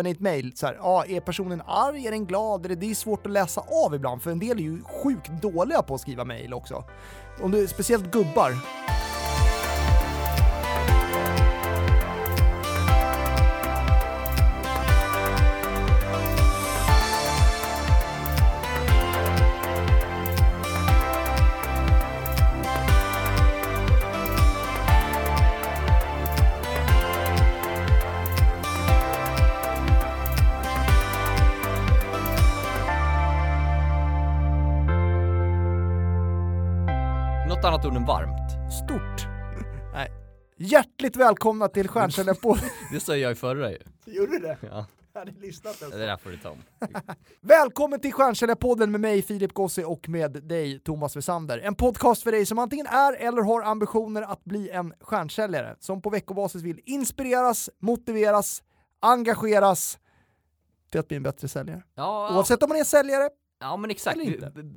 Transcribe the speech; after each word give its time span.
Men 0.00 0.06
i 0.06 0.10
ett 0.10 0.20
mejl. 0.20 0.52
så 0.54 0.66
här, 0.66 0.76
ja, 0.80 1.04
är 1.08 1.20
personen 1.20 1.62
arg, 1.66 2.06
är 2.06 2.10
den 2.10 2.26
glad? 2.26 2.78
Det 2.78 2.90
är 2.90 2.94
svårt 2.94 3.26
att 3.26 3.32
läsa 3.32 3.60
av 3.84 3.94
ibland, 3.94 4.22
för 4.22 4.30
en 4.30 4.38
del 4.38 4.58
är 4.58 4.62
ju 4.62 4.82
sjukt 4.82 5.30
dåliga 5.42 5.82
på 5.82 5.94
att 5.94 6.00
skriva 6.00 6.24
mejl 6.24 6.54
också. 6.54 6.84
Om 7.40 7.50
du, 7.50 7.66
speciellt 7.66 8.10
gubbar. 8.10 8.52
Något 37.50 37.64
annat 37.64 37.84
ord 37.84 37.96
än 37.96 38.04
varmt. 38.04 38.72
Stort. 38.72 39.28
Nej. 39.92 40.10
Hjärtligt 40.56 41.16
välkomna 41.16 41.68
till 41.68 41.88
Stjärnkällarpodden. 41.88 42.64
Det 42.92 43.00
sa 43.00 43.16
jag 43.16 43.32
i 43.32 43.34
förra 43.34 43.70
ju. 43.70 43.78
Gjorde 44.06 44.32
du 44.32 44.38
det? 44.38 44.58
Ja, 44.60 44.86
Jag 45.12 45.20
hade 45.20 45.32
lyssnat 45.40 45.82
ens. 45.82 45.94
det 45.94 46.06
där 46.06 46.16
får 46.16 46.30
du 46.30 46.36
ta 46.36 46.50
om. 46.50 46.58
Välkommen 47.40 48.00
till 48.00 48.12
Stjärnkällarpodden 48.12 48.90
med 48.90 49.00
mig 49.00 49.22
Filip 49.22 49.52
Gossi 49.52 49.84
och 49.84 50.08
med 50.08 50.32
dig 50.32 50.78
Thomas 50.80 51.16
Wessander. 51.16 51.58
En 51.58 51.74
podcast 51.74 52.22
för 52.22 52.32
dig 52.32 52.46
som 52.46 52.58
antingen 52.58 52.86
är 52.86 53.12
eller 53.12 53.42
har 53.42 53.62
ambitioner 53.62 54.22
att 54.22 54.44
bli 54.44 54.70
en 54.70 54.94
stjärnsäljare. 55.00 55.76
Som 55.80 56.02
på 56.02 56.10
veckobasis 56.10 56.62
vill 56.62 56.80
inspireras, 56.84 57.70
motiveras, 57.78 58.62
engageras 59.00 59.98
till 60.90 61.00
att 61.00 61.08
bli 61.08 61.16
en 61.16 61.22
bättre 61.22 61.48
säljare. 61.48 61.82
Ja, 61.94 62.36
Oavsett 62.36 62.62
om 62.62 62.68
man 62.68 62.78
är 62.78 62.84
säljare, 62.84 63.30
ja 63.60 63.76
men 63.76 63.90
exakt. 63.90 64.18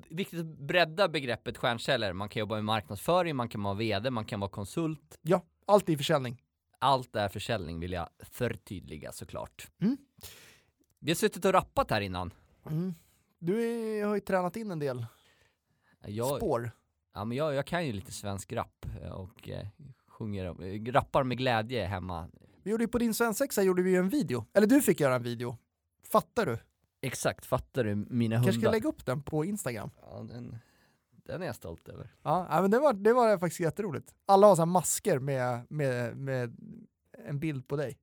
Viktigt 0.09 0.39
att 0.39 0.45
bredda 0.45 1.07
begreppet 1.07 1.57
stjärnsäljare. 1.57 2.13
Man 2.13 2.29
kan 2.29 2.39
jobba 2.39 2.55
med 2.55 2.65
marknadsföring, 2.65 3.35
man 3.35 3.49
kan 3.49 3.63
vara 3.63 3.73
VD, 3.73 4.09
man 4.09 4.25
kan 4.25 4.39
vara 4.39 4.51
konsult. 4.51 5.19
ja, 5.21 5.45
allt 5.65 5.89
i 5.89 5.97
försäljning. 5.97 6.41
Allt 6.79 7.15
är 7.15 7.29
försäljning 7.29 7.79
vill 7.79 7.91
jag 7.91 8.09
förtydliga 8.19 9.11
såklart. 9.11 9.67
Mm. 9.81 9.97
Vi 10.99 11.11
har 11.11 11.15
suttit 11.15 11.45
och 11.45 11.53
rappat 11.53 11.91
här 11.91 12.01
innan. 12.01 12.33
Mm. 12.69 12.93
Du 13.39 13.61
är, 13.63 14.05
har 14.05 14.15
ju 14.15 14.21
tränat 14.21 14.55
in 14.55 14.71
en 14.71 14.79
del 14.79 15.05
Jag, 16.07 16.37
spår. 16.37 16.71
ja, 17.13 17.25
men 17.25 17.37
jag, 17.37 17.53
jag 17.53 17.67
kan 17.67 17.85
ju 17.85 17.93
lite 17.93 18.11
svensk 18.11 18.53
rap 18.53 18.85
eh, 19.01 19.11
och 19.11 19.49
eh, 19.49 19.67
sjunger, 20.07 20.45
eh, 20.63 20.91
rappar 20.91 21.23
med 21.23 21.37
glädje 21.37 21.85
hemma. 21.85 22.29
Vi 22.63 22.71
gjorde 22.71 22.83
ju 22.83 22.87
på 22.87 22.97
din 22.97 23.13
svensexa 23.13 23.63
gjorde 23.63 23.81
vi 23.81 23.91
ju 23.91 23.97
en 23.97 24.09
video. 24.09 24.45
Eller 24.53 24.67
du 24.67 24.81
fick 24.81 24.99
göra 24.99 25.15
en 25.15 25.23
video. 25.23 25.57
Fattar 26.11 26.45
du? 26.45 26.57
Exakt, 27.03 27.45
fattar 27.45 27.83
du 27.83 27.95
mina 27.95 28.35
Kanske 28.35 28.51
ska 28.51 28.57
hundar? 28.59 28.71
lägga 28.71 28.89
upp 28.89 29.05
den 29.05 29.23
på 29.23 29.45
Instagram. 29.45 29.89
Ja, 30.01 30.25
den, 30.29 30.55
den 31.25 31.41
är 31.41 31.45
jag 31.45 31.55
stolt 31.55 31.89
över. 31.89 32.11
Ja, 32.23 32.47
ja, 32.49 32.61
men 32.61 32.71
det 32.71 32.79
var, 32.79 32.93
det 32.93 33.13
var 33.13 33.37
faktiskt 33.37 33.59
jätteroligt. 33.59 34.13
Alla 34.25 34.47
har 34.47 34.55
så 34.55 34.61
här 34.61 34.65
masker 34.65 35.19
med, 35.19 35.65
med, 35.69 36.17
med 36.17 36.57
en 37.27 37.39
bild 37.39 37.67
på 37.67 37.75
dig 37.75 37.99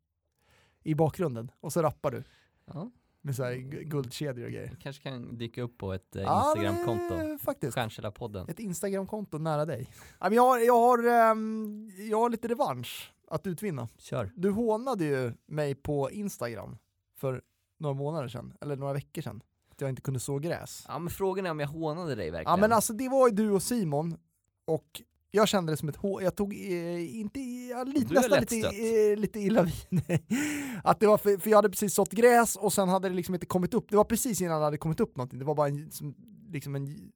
i 0.82 0.94
bakgrunden 0.94 1.50
och 1.60 1.72
så 1.72 1.82
rappar 1.82 2.10
du 2.10 2.24
Ja, 2.64 2.90
med 3.20 3.36
så 3.36 3.44
här 3.44 3.52
gu- 3.52 3.82
guldkedjor 3.82 4.44
och 4.46 4.52
grejer. 4.52 4.70
det 4.70 4.82
kanske 4.82 5.02
kan 5.02 5.38
dyka 5.38 5.62
upp 5.62 5.78
på 5.78 5.92
ett 5.92 6.16
eh, 6.16 6.22
Ja, 6.22 6.44
Instagramkonto. 6.56 7.38
faktiskt. 7.44 7.74
Stjärnkällarpodden. 7.74 8.48
Ett 8.48 8.58
Instagramkonto 8.58 9.38
nära 9.38 9.64
dig. 9.66 9.88
Ja, 10.20 10.26
men 10.28 10.32
jag, 10.32 10.42
har, 10.42 10.58
jag, 10.58 10.80
har, 10.80 10.98
ehm, 11.08 11.90
jag 12.10 12.18
har 12.20 12.30
lite 12.30 12.48
revansch 12.48 13.12
att 13.28 13.46
utvinna. 13.46 13.88
Kör. 13.98 14.30
Du 14.36 14.50
hånade 14.50 15.04
ju 15.04 15.32
mig 15.46 15.74
på 15.74 16.10
Instagram 16.10 16.76
för 17.16 17.42
några 17.80 17.94
månader 17.94 18.28
sedan, 18.28 18.52
eller 18.60 18.76
några 18.76 18.92
veckor 18.92 19.22
sedan, 19.22 19.42
att 19.70 19.80
jag 19.80 19.90
inte 19.90 20.02
kunde 20.02 20.20
så 20.20 20.38
gräs. 20.38 20.84
Ja 20.88 20.98
men 20.98 21.10
frågan 21.10 21.46
är 21.46 21.50
om 21.50 21.60
jag 21.60 21.68
hånade 21.68 22.14
dig 22.14 22.30
verkligen. 22.30 22.50
Ja 22.50 22.56
men 22.56 22.72
alltså 22.72 22.92
det 22.92 23.08
var 23.08 23.28
ju 23.28 23.34
du 23.34 23.50
och 23.50 23.62
Simon 23.62 24.16
och 24.64 25.02
jag 25.30 25.48
kände 25.48 25.72
det 25.72 25.76
som 25.76 25.88
ett 25.88 25.96
hån, 25.96 26.22
jag 26.24 26.36
tog 26.36 26.54
eh, 26.54 27.16
inte, 27.20 27.40
ja, 27.40 27.84
lite, 27.84 28.14
nästan 28.14 28.40
lite, 28.40 28.56
eh, 29.12 29.16
lite 29.16 29.40
illa 29.40 29.62
vid. 29.62 29.72
Att 30.84 31.00
det 31.00 31.06
var 31.06 31.18
för, 31.18 31.36
för 31.38 31.50
jag 31.50 31.58
hade 31.58 31.70
precis 31.70 31.94
sått 31.94 32.10
gräs 32.12 32.56
och 32.56 32.72
sen 32.72 32.88
hade 32.88 33.08
det 33.08 33.14
liksom 33.14 33.34
inte 33.34 33.46
kommit 33.46 33.74
upp, 33.74 33.90
det 33.90 33.96
var 33.96 34.04
precis 34.04 34.40
innan 34.40 34.58
det 34.58 34.64
hade 34.64 34.78
kommit 34.78 35.00
upp 35.00 35.16
någonting, 35.16 35.38
det 35.38 35.44
var 35.44 35.54
bara 35.54 35.68
en, 35.68 35.90
som, 35.90 36.14
liksom 36.48 36.74
en, 36.74 37.12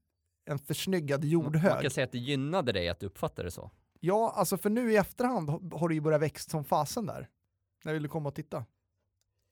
en 0.50 0.58
försnyggad 0.58 1.20
Man 1.20 1.30
jordhög. 1.30 1.80
kan 1.82 1.90
säga 1.90 2.04
att 2.04 2.12
det 2.12 2.18
gynnade 2.18 2.72
dig 2.72 2.88
att 2.88 3.00
du 3.00 3.06
uppfattade 3.06 3.46
det 3.48 3.52
så. 3.52 3.70
Ja, 4.00 4.32
alltså 4.36 4.56
för 4.56 4.70
nu 4.70 4.92
i 4.92 4.96
efterhand 4.96 5.50
har- 5.50 5.88
det 5.88 5.94
ju 5.94 6.00
börjat 6.00 6.22
växt 6.22 6.50
som 6.50 6.64
fasen 6.64 7.06
där. 7.06 7.28
När 7.84 7.92
vill 7.92 8.02
du 8.02 8.08
komma 8.08 8.28
och 8.28 8.34
titta? 8.34 8.64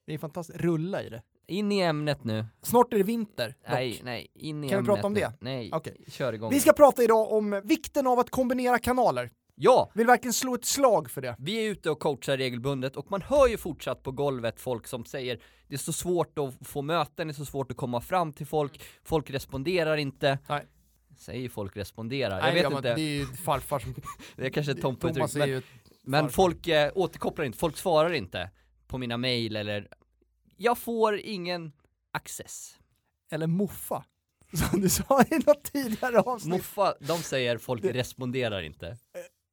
Det 0.07 0.15
är 0.15 0.19
fantastiskt, 0.19 0.61
rulla 0.61 1.03
i 1.03 1.09
det. 1.09 1.23
In 1.47 1.73
i 1.73 1.81
ämnet 1.81 2.25
nu. 2.25 2.47
Snart 2.63 2.93
är 2.93 2.99
det 2.99 3.05
vinter. 3.05 3.49
dock. 3.49 3.71
Nej, 3.71 4.01
nej, 4.05 4.27
in 4.35 4.65
i 4.65 4.69
Kan 4.69 4.83
vi 4.83 4.87
prata 4.87 5.07
om 5.07 5.13
nu. 5.13 5.21
det? 5.21 5.33
Nej, 5.41 5.71
Okej. 5.73 6.05
kör 6.09 6.33
igång. 6.33 6.51
Vi 6.51 6.61
ska 6.61 6.73
prata 6.73 7.03
idag 7.03 7.33
om 7.33 7.61
vikten 7.65 8.07
av 8.07 8.19
att 8.19 8.31
kombinera 8.31 8.79
kanaler. 8.79 9.31
Ja! 9.55 9.91
Vill 9.95 10.07
verkligen 10.07 10.33
slå 10.33 10.55
ett 10.55 10.65
slag 10.65 11.11
för 11.11 11.21
det. 11.21 11.37
Vi 11.39 11.67
är 11.67 11.71
ute 11.71 11.91
och 11.91 12.01
coachar 12.01 12.37
regelbundet 12.37 12.97
och 12.97 13.11
man 13.11 13.23
hör 13.23 13.49
ju 13.49 13.57
fortsatt 13.57 14.03
på 14.03 14.13
golvet 14.13 14.61
folk 14.61 14.87
som 14.87 15.05
säger 15.05 15.39
det 15.69 15.75
är 15.75 15.79
så 15.79 15.93
svårt 15.93 16.39
att 16.39 16.69
få 16.69 16.83
möten, 16.83 17.27
det 17.27 17.31
är 17.31 17.35
så 17.35 17.45
svårt 17.45 17.71
att 17.71 17.77
komma 17.77 18.01
fram 18.01 18.33
till 18.33 18.47
folk, 18.47 18.83
folk 19.05 19.31
responderar 19.31 19.97
inte. 19.97 20.39
Nej. 20.49 20.67
Säger 21.19 21.49
folk 21.49 21.77
responderar? 21.77 22.41
Nej, 22.41 22.47
jag 22.47 22.55
vet 22.55 22.63
ja, 22.63 22.77
inte, 22.77 22.95
Det 22.95 23.01
är 23.01 23.19
ju 23.19 23.27
farfar 23.27 23.79
som... 23.79 23.95
det 24.37 24.47
är 24.47 24.51
kanske 24.51 24.73
ett 24.73 24.81
tomt 24.81 25.05
uttryck. 25.05 25.35
Men, 25.35 25.63
men 26.03 26.31
folk 26.31 26.69
eh, 26.69 26.93
återkopplar 26.95 27.45
inte, 27.45 27.59
folk 27.59 27.77
svarar 27.77 28.13
inte 28.13 28.51
på 28.93 28.99
mina 28.99 29.17
mail 29.17 29.57
eller 29.57 29.89
jag 30.57 30.79
får 30.79 31.19
ingen 31.19 31.73
access. 32.11 32.79
Eller 33.31 33.47
moffa. 33.47 34.05
Som 34.71 34.81
du 34.81 34.89
sa 34.89 35.23
i 35.31 35.39
något 35.47 35.63
tidigare 35.65 36.21
avsnitt. 36.21 36.53
Moffa, 36.53 36.95
de 37.01 37.19
säger 37.19 37.59
folk 37.59 37.83
Det- 37.83 37.93
responderar 37.93 38.63
inte. 38.63 38.97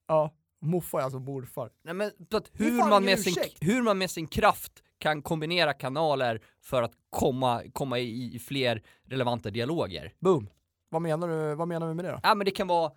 Ja, 0.08 0.34
moffa 0.62 1.00
är 1.00 1.04
alltså 1.04 1.20
morfar. 1.20 1.72
Nej 1.84 1.94
men 1.94 2.12
hur 2.54 2.90
man, 2.90 3.06
med 3.06 3.20
sin, 3.20 3.36
hur 3.62 3.82
man 3.82 3.98
med 3.98 4.12
sin 4.12 4.28
kraft 4.28 4.84
kan 4.98 5.22
kombinera 5.22 5.74
kanaler 5.74 6.42
för 6.62 6.84
att 6.84 6.92
komma, 7.10 7.64
komma 7.74 8.00
i, 8.00 8.36
i 8.36 8.40
fler 8.40 8.84
relevanta 9.08 9.50
dialoger. 9.50 10.14
Boom. 10.20 10.50
Vad 10.90 11.02
menar 11.02 11.28
du, 11.28 11.56
vad 11.56 11.68
menar 11.68 11.88
du 11.88 11.94
med 11.94 12.06
det 12.06 12.12
då? 12.12 12.20
Ja 12.24 12.36
men 12.36 12.46
det 12.46 12.52
kan 12.52 12.68
vara 12.68 12.92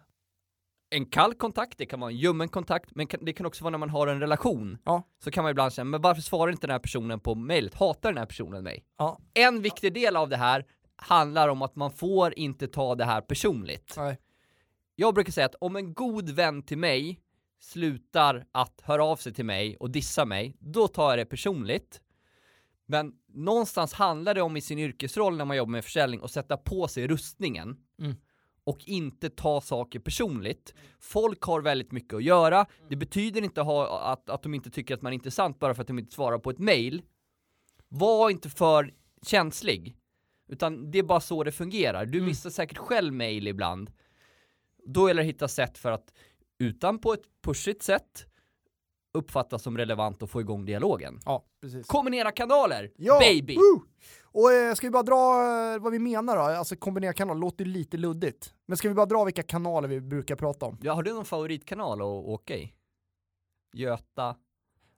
en 0.92 1.06
kall 1.06 1.34
kontakt, 1.34 1.78
det 1.78 1.86
kan 1.86 2.00
vara 2.00 2.10
en 2.10 2.16
ljummen 2.16 2.48
kontakt, 2.48 2.90
men 2.94 3.06
det 3.20 3.32
kan 3.32 3.46
också 3.46 3.64
vara 3.64 3.70
när 3.70 3.78
man 3.78 3.90
har 3.90 4.06
en 4.06 4.20
relation. 4.20 4.78
Ja. 4.84 5.02
Så 5.24 5.30
kan 5.30 5.44
man 5.44 5.50
ibland 5.50 5.72
säga, 5.72 5.84
men 5.84 6.00
varför 6.00 6.22
svarar 6.22 6.52
inte 6.52 6.66
den 6.66 6.74
här 6.74 6.78
personen 6.78 7.20
på 7.20 7.34
mejlet? 7.34 7.74
Hatar 7.74 8.10
den 8.10 8.18
här 8.18 8.26
personen 8.26 8.64
mig? 8.64 8.84
Ja. 8.98 9.18
En 9.34 9.62
viktig 9.62 9.94
del 9.94 10.16
av 10.16 10.28
det 10.28 10.36
här 10.36 10.66
handlar 10.96 11.48
om 11.48 11.62
att 11.62 11.76
man 11.76 11.90
får 11.90 12.38
inte 12.38 12.68
ta 12.68 12.94
det 12.94 13.04
här 13.04 13.20
personligt. 13.20 13.94
Nej. 13.96 14.18
Jag 14.94 15.14
brukar 15.14 15.32
säga 15.32 15.46
att 15.46 15.54
om 15.60 15.76
en 15.76 15.94
god 15.94 16.30
vän 16.30 16.62
till 16.62 16.78
mig 16.78 17.20
slutar 17.60 18.46
att 18.52 18.80
höra 18.84 19.04
av 19.04 19.16
sig 19.16 19.32
till 19.32 19.44
mig 19.44 19.76
och 19.76 19.90
dissa 19.90 20.24
mig, 20.24 20.56
då 20.60 20.88
tar 20.88 21.10
jag 21.10 21.18
det 21.18 21.24
personligt. 21.24 22.00
Men 22.86 23.12
någonstans 23.28 23.92
handlar 23.92 24.34
det 24.34 24.42
om 24.42 24.56
i 24.56 24.60
sin 24.60 24.78
yrkesroll 24.78 25.36
när 25.36 25.44
man 25.44 25.56
jobbar 25.56 25.70
med 25.70 25.84
försäljning 25.84 26.20
att 26.22 26.30
sätta 26.30 26.56
på 26.56 26.88
sig 26.88 27.08
rustningen 27.08 27.76
Mm. 27.98 28.16
Och 28.64 28.78
inte 28.86 29.30
ta 29.30 29.60
saker 29.60 29.98
personligt. 29.98 30.74
Folk 31.00 31.42
har 31.42 31.60
väldigt 31.60 31.92
mycket 31.92 32.14
att 32.14 32.22
göra. 32.22 32.66
Det 32.88 32.96
betyder 32.96 33.42
inte 33.42 33.60
ha, 33.60 34.00
att, 34.12 34.30
att 34.30 34.42
de 34.42 34.54
inte 34.54 34.70
tycker 34.70 34.94
att 34.94 35.02
man 35.02 35.12
är 35.12 35.14
intressant 35.14 35.58
bara 35.58 35.74
för 35.74 35.82
att 35.82 35.88
de 35.88 35.98
inte 35.98 36.12
svarar 36.14 36.38
på 36.38 36.50
ett 36.50 36.58
mail. 36.58 37.02
Var 37.88 38.30
inte 38.30 38.50
för 38.50 38.94
känslig. 39.26 39.96
Utan 40.48 40.90
det 40.90 40.98
är 40.98 41.02
bara 41.02 41.20
så 41.20 41.44
det 41.44 41.52
fungerar. 41.52 42.06
Du 42.06 42.18
Mm. 42.18 42.28
missar 42.28 42.50
säkert 42.50 42.78
själv 42.78 43.12
mail 43.14 43.46
ibland. 43.48 43.90
Då 44.86 45.08
gäller 45.08 45.22
det 45.22 45.28
att 45.28 45.34
hitta 45.34 45.48
sätt 45.48 45.78
för 45.78 45.90
att 45.92 46.12
utan 46.58 46.98
på 46.98 47.12
ett 47.12 47.22
pushigt 47.44 47.82
sätt 47.82 48.26
uppfattas 49.14 49.62
som 49.62 49.78
relevant 49.78 50.22
och 50.22 50.30
få 50.30 50.40
igång 50.40 50.64
dialogen. 50.64 51.20
Ja, 51.24 51.44
precis. 51.60 51.86
Kombinera 51.86 52.30
kanaler, 52.32 52.90
Ja, 52.96 53.18
baby! 53.20 53.54
woo! 53.56 53.82
Och 54.32 54.52
eh, 54.52 54.74
ska 54.74 54.86
vi 54.86 54.90
bara 54.90 55.02
dra 55.02 55.14
eh, 55.74 55.78
vad 55.80 55.92
vi 55.92 55.98
menar 55.98 56.36
då? 56.36 56.42
Alltså 56.42 56.76
kombinera 56.76 57.12
kanaler 57.12 57.40
låter 57.40 57.64
ju 57.64 57.70
lite 57.70 57.96
luddigt. 57.96 58.54
Men 58.66 58.76
ska 58.76 58.88
vi 58.88 58.94
bara 58.94 59.06
dra 59.06 59.24
vilka 59.24 59.42
kanaler 59.42 59.88
vi 59.88 60.00
brukar 60.00 60.36
prata 60.36 60.66
om? 60.66 60.78
Ja, 60.82 60.92
har 60.94 61.02
du 61.02 61.12
någon 61.14 61.24
favoritkanal 61.24 62.00
att 62.00 62.06
åka 62.06 62.56
i? 62.56 62.72
Göta? 63.74 64.36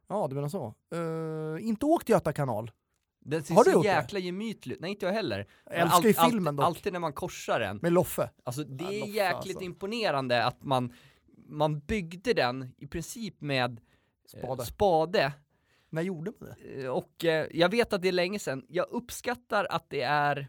Ja, 0.08 0.26
du 0.28 0.34
menar 0.34 0.48
så. 0.48 0.75
Eh, 0.94 1.69
inte 1.69 1.86
åkt 1.86 2.08
Göta 2.08 2.32
kanal. 2.32 2.70
Den 3.20 3.44
ser 3.44 3.54
Har 3.54 3.64
du 3.64 3.70
så 3.70 3.76
gjort 3.76 3.84
jäkla 3.84 4.19
gemytlig 4.19 4.76
Nej, 4.81 4.90
inte 4.90 5.06
jag 5.06 5.12
heller. 5.12 5.46
Jag 5.64 5.75
älskar 5.76 6.08
ju 6.08 6.14
filmen 6.14 6.56
dock. 6.56 6.66
Alltid 6.66 6.92
när 6.92 7.00
man 7.00 7.12
korsar 7.12 7.60
den. 7.60 7.76
Med 7.82 7.92
Loffe. 7.92 8.31
Alltså 8.44 8.64
det 8.64 8.84
Ja, 8.84 8.90
är 8.90 9.00
Loffe, 9.00 9.10
jäkligt 9.12 9.56
alltså. 9.56 9.64
imponerande 9.64 10.44
att 10.44 10.62
man, 10.64 10.92
man 11.48 11.78
byggde 11.81 12.32
den 12.34 12.75
i 12.78 12.86
princip 12.86 13.40
med 13.40 13.81
eh, 14.34 14.38
Spade. 14.40 14.64
spade. 14.66 15.32
När 15.94 16.02
gjorde 16.02 16.32
man 16.38 16.49
det? 16.49 16.82
Eh, 16.85 16.91
Och 16.91 17.25
eh, 17.25 17.49
jag 17.52 17.69
vet 17.69 17.93
att 17.93 18.02
det 18.02 18.08
är 18.08 18.12
länge 18.12 18.38
sedan. 18.38 18.67
Jag 18.69 18.87
uppskattar 18.91 19.67
att 19.70 19.91
det 19.91 20.02
är 20.02 20.49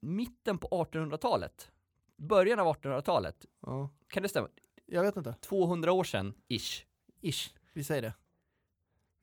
mitten 0.00 0.58
på 0.58 0.68
1800-talet. 0.68 1.70
Början 2.16 2.60
av 2.60 2.76
1800-talet. 2.76 3.46
Ja. 3.60 3.90
Kan 4.08 4.22
det 4.22 4.28
stämma? 4.28 4.48
Jag 4.86 5.02
vet 5.02 5.16
inte. 5.16 5.34
200 5.40 5.92
år 5.92 6.04
sedan, 6.04 6.34
ish. 6.48 6.84
Ish. 7.20 7.54
Vi 7.72 7.84
säger 7.84 8.02
det. 8.02 8.14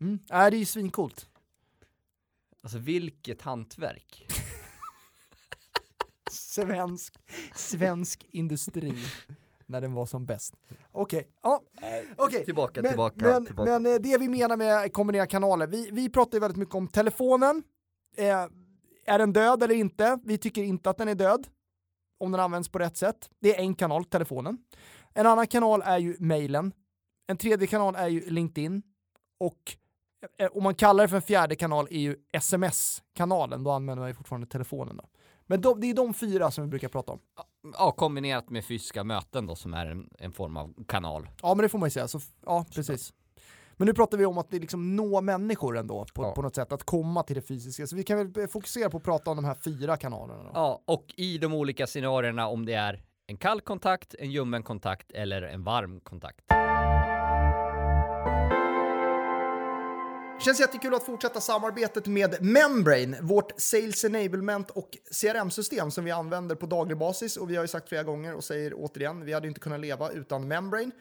Mm. 0.01 0.19
Äh, 0.31 0.49
det 0.49 0.57
är 0.57 0.59
ju 0.59 0.65
svincoolt. 0.65 1.29
Alltså 2.61 2.77
vilket 2.77 3.41
hantverk. 3.41 4.25
Svensk, 6.31 7.15
svensk 7.55 8.25
industri 8.29 8.93
när 9.69 9.81
den 9.81 9.93
var 9.93 10.05
som 10.05 10.25
bäst. 10.25 10.55
Okej, 10.91 11.27
ja. 11.43 11.61
okej. 12.17 12.45
Tillbaka, 12.45 12.81
Men, 12.81 12.91
tillbaka, 12.91 13.15
men, 13.17 13.45
tillbaka. 13.45 13.79
men 13.79 13.93
eh, 13.93 13.99
det 13.99 14.17
vi 14.17 14.29
menar 14.29 14.57
med 14.57 14.93
kombinerade 14.93 15.27
kanaler, 15.27 15.67
vi, 15.67 15.89
vi 15.91 16.09
pratar 16.09 16.33
ju 16.35 16.39
väldigt 16.39 16.57
mycket 16.57 16.75
om 16.75 16.87
telefonen. 16.87 17.63
Eh, 18.17 18.47
är 19.05 19.19
den 19.19 19.33
död 19.33 19.63
eller 19.63 19.75
inte? 19.75 20.19
Vi 20.23 20.37
tycker 20.37 20.63
inte 20.63 20.89
att 20.89 20.97
den 20.97 21.07
är 21.07 21.15
död 21.15 21.47
om 22.19 22.31
den 22.31 22.41
används 22.41 22.69
på 22.69 22.79
rätt 22.79 22.97
sätt. 22.97 23.29
Det 23.41 23.55
är 23.55 23.59
en 23.59 23.75
kanal, 23.75 24.05
telefonen. 24.05 24.57
En 25.13 25.25
annan 25.25 25.47
kanal 25.47 25.81
är 25.85 25.97
ju 25.97 26.15
mejlen. 26.19 26.73
En 27.27 27.37
tredje 27.37 27.67
kanal 27.67 27.95
är 27.95 28.07
ju 28.07 28.29
LinkedIn. 28.29 28.81
Och 29.39 29.75
eh, 30.37 30.49
om 30.51 30.63
man 30.63 30.75
kallar 30.75 31.03
det 31.03 31.07
för 31.07 31.15
en 31.15 31.21
fjärde 31.21 31.55
kanal 31.55 31.87
är 31.91 31.99
ju 31.99 32.15
sms-kanalen, 32.33 33.63
då 33.63 33.71
använder 33.71 34.01
man 34.01 34.09
ju 34.09 34.13
fortfarande 34.13 34.47
telefonen. 34.47 34.97
Då. 34.97 35.09
Men 35.45 35.61
de, 35.61 35.79
det 35.81 35.89
är 35.89 35.93
de 35.93 36.13
fyra 36.13 36.51
som 36.51 36.63
vi 36.63 36.69
brukar 36.69 36.87
prata 36.87 37.11
om. 37.11 37.19
Ja, 37.77 37.91
kombinerat 37.91 38.49
med 38.49 38.65
fysiska 38.65 39.03
möten 39.03 39.45
då 39.47 39.55
som 39.55 39.73
är 39.73 39.85
en, 39.85 40.09
en 40.19 40.31
form 40.31 40.57
av 40.57 40.73
kanal. 40.87 41.29
Ja, 41.41 41.55
men 41.55 41.63
det 41.63 41.69
får 41.69 41.79
man 41.79 41.87
ju 41.87 41.91
säga. 41.91 42.07
Så, 42.07 42.19
ja, 42.45 42.65
precis. 42.75 43.13
Men 43.77 43.85
nu 43.85 43.93
pratar 43.93 44.17
vi 44.17 44.25
om 44.25 44.37
att 44.37 44.49
det 44.49 44.59
liksom 44.59 44.95
nå 44.95 45.21
människor 45.21 45.77
ändå 45.77 46.05
på, 46.13 46.23
Ja. 46.23 46.31
på 46.35 46.41
något 46.41 46.55
sätt, 46.55 46.71
att 46.71 46.83
komma 46.83 47.23
till 47.23 47.35
det 47.35 47.41
fysiska. 47.41 47.87
Så 47.87 47.95
vi 47.95 48.03
kan 48.03 48.31
väl 48.33 48.47
fokusera 48.47 48.89
på 48.89 48.97
att 48.97 49.03
prata 49.03 49.29
om 49.31 49.35
de 49.35 49.45
här 49.45 49.55
fyra 49.55 49.97
kanalerna. 49.97 50.43
Då. 50.43 50.49
Ja, 50.53 50.81
och 50.85 51.05
i 51.17 51.37
de 51.37 51.53
olika 51.53 51.87
scenarierna 51.87 52.47
om 52.47 52.65
det 52.65 52.73
är 52.73 53.03
en 53.27 53.37
kall 53.37 53.61
kontakt, 53.61 54.15
en 54.19 54.31
ljummen 54.31 54.63
kontakt 54.63 55.11
eller 55.11 55.41
en 55.41 55.63
varm 55.63 55.99
kontakt. 55.99 56.45
Känns 60.45 60.59
jättekul 60.59 60.93
att 60.93 61.03
fortsätta 61.03 61.41
samarbetet 61.41 62.07
med 62.07 62.35
Membrane, 62.41 63.21
vårt 63.21 63.51
Sales 63.57 64.03
Enablement 64.05 64.69
och 64.69 64.97
CRM-system 65.21 65.91
som 65.91 66.05
vi 66.05 66.11
använder 66.11 66.55
på 66.55 66.65
daglig 66.65 66.97
basis. 66.97 67.37
Och 67.37 67.49
vi 67.49 67.55
har 67.55 67.63
ju 67.63 67.67
sagt 67.67 67.89
flera 67.89 68.03
gånger 68.03 68.35
och 68.35 68.43
säger 68.43 68.73
återigen, 68.75 69.25
vi 69.25 69.33
hade 69.33 69.47
inte 69.47 69.59
kunnat 69.59 69.79
leva 69.79 70.11
utan 70.11 70.47
Membrane. 70.47 70.91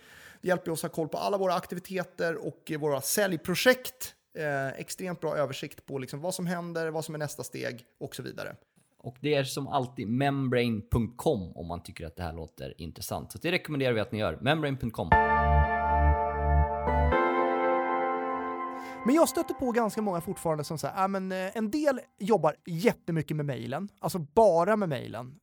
Det 0.41 0.49
hjälper 0.49 0.71
oss 0.71 0.85
att 0.85 0.91
ha 0.91 0.95
koll 0.95 1.09
på 1.09 1.19
alla 1.19 1.39
våra 1.39 1.55
aktiviteter 1.55 2.47
och 2.47 2.73
våra 2.79 3.01
säljprojekt. 3.01 4.15
Eh, 4.39 4.69
extremt 4.81 5.21
bra 5.21 5.37
översikt 5.37 5.87
på 5.87 5.99
liksom 5.99 6.21
vad 6.21 6.35
som 6.35 6.47
händer, 6.47 6.91
vad 6.91 7.05
som 7.05 7.15
är 7.15 7.19
nästa 7.19 7.45
steg 7.45 7.85
och 8.01 8.15
så 8.15 8.23
vidare. 8.23 8.57
Och 8.99 9.17
det 9.21 9.35
är 9.35 9.45
som 9.45 9.69
alltid 9.69 10.09
membrane.com 10.09 11.53
om 11.57 11.67
man 11.67 11.83
tycker 11.83 12.07
att 12.07 12.17
det 12.17 12.23
här 12.23 12.33
låter 12.33 12.75
intressant. 12.81 13.33
Så 13.33 13.39
det 13.39 13.53
rekommenderar 13.53 13.93
vi 13.93 14.01
att 14.01 14.13
ni 14.13 14.19
gör. 14.19 14.39
Membrane.com. 14.41 15.11
Men 19.07 19.15
jag 19.15 19.29
stöter 19.29 19.55
på 19.55 19.73
ganska 19.73 20.03
många 20.03 20.21
fortfarande 20.21 20.65
som 20.65 20.79
säger, 20.79 21.03
äh, 21.03 21.09
men 21.09 21.33
eh, 21.33 21.57
en 21.57 21.71
del 21.71 22.01
jobbar 22.19 22.57
jättemycket 22.67 23.37
med 23.37 23.47
mejlen, 23.47 23.89
alltså 24.01 24.19
bara 24.19 24.77
med 24.77 24.89
mejlen. 24.89 25.41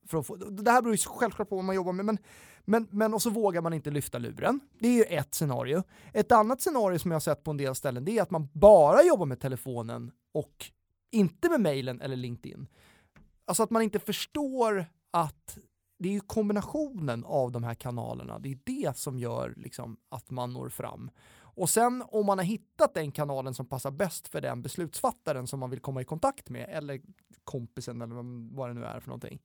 Det 0.50 0.72
här 0.72 0.82
beror 0.82 0.96
ju 0.96 0.98
självklart 0.98 1.50
på 1.50 1.56
vad 1.56 1.66
man 1.66 1.76
jobbar 1.76 1.94
med, 1.94 2.06
men, 2.06 2.18
men, 2.66 2.88
men 2.92 3.14
och 3.14 3.22
så 3.22 3.30
vågar 3.30 3.62
man 3.62 3.74
inte 3.74 3.92
lyfta 3.92 4.18
luren. 4.18 4.60
Det 4.80 4.88
är 4.88 4.94
ju 4.94 5.04
ett 5.04 5.36
scenario. 5.36 5.84
Ett 6.14 6.32
annat 6.32 6.62
scenario 6.62 7.00
som 7.00 7.12
jag 7.12 7.16
har 7.16 7.20
sett 7.22 7.44
på 7.44 7.52
en 7.52 7.58
del 7.58 7.76
ställen, 7.76 8.06
det 8.06 8.18
är 8.18 8.22
att 8.22 8.32
man 8.32 8.48
bara 8.54 9.04
jobbar 9.04 9.26
med 9.26 9.40
telefonen 9.40 10.12
och 10.34 10.72
inte 11.12 11.50
med 11.50 11.62
mejlen 11.62 12.02
eller 12.02 12.16
LinkedIn. 12.16 12.68
Alltså 13.46 13.64
att 13.64 13.70
man 13.70 13.82
inte 13.82 14.00
förstår 14.00 14.86
att 15.12 15.58
det 16.00 16.10
är 16.10 16.14
ju 16.14 16.20
kombinationen 16.20 17.24
av 17.26 17.52
de 17.52 17.64
här 17.64 17.74
kanalerna, 17.74 18.40
det 18.40 18.52
är 18.52 18.60
det 18.64 18.98
som 18.98 19.20
gör 19.20 19.54
liksom 19.58 19.98
att 20.10 20.32
man 20.32 20.54
når 20.54 20.70
fram. 20.70 21.12
Och 21.56 21.70
sen 21.70 22.04
om 22.08 22.26
man 22.26 22.38
har 22.38 22.46
hittat 22.46 22.94
den 22.94 23.12
kanalen 23.12 23.54
som 23.54 23.66
passar 23.66 23.92
bäst 23.92 24.28
för 24.28 24.42
den 24.42 24.62
beslutsfattaren 24.62 25.48
som 25.48 25.60
man 25.60 25.70
vill 25.70 25.80
komma 25.80 26.02
i 26.02 26.06
kontakt 26.06 26.50
med, 26.50 26.70
eller 26.70 27.02
kompisen 27.44 28.02
eller 28.02 28.16
vad- 28.56 28.70
det 28.70 28.74
nu 28.74 28.86
är 28.86 29.00
för 29.00 29.08
någonting. 29.08 29.42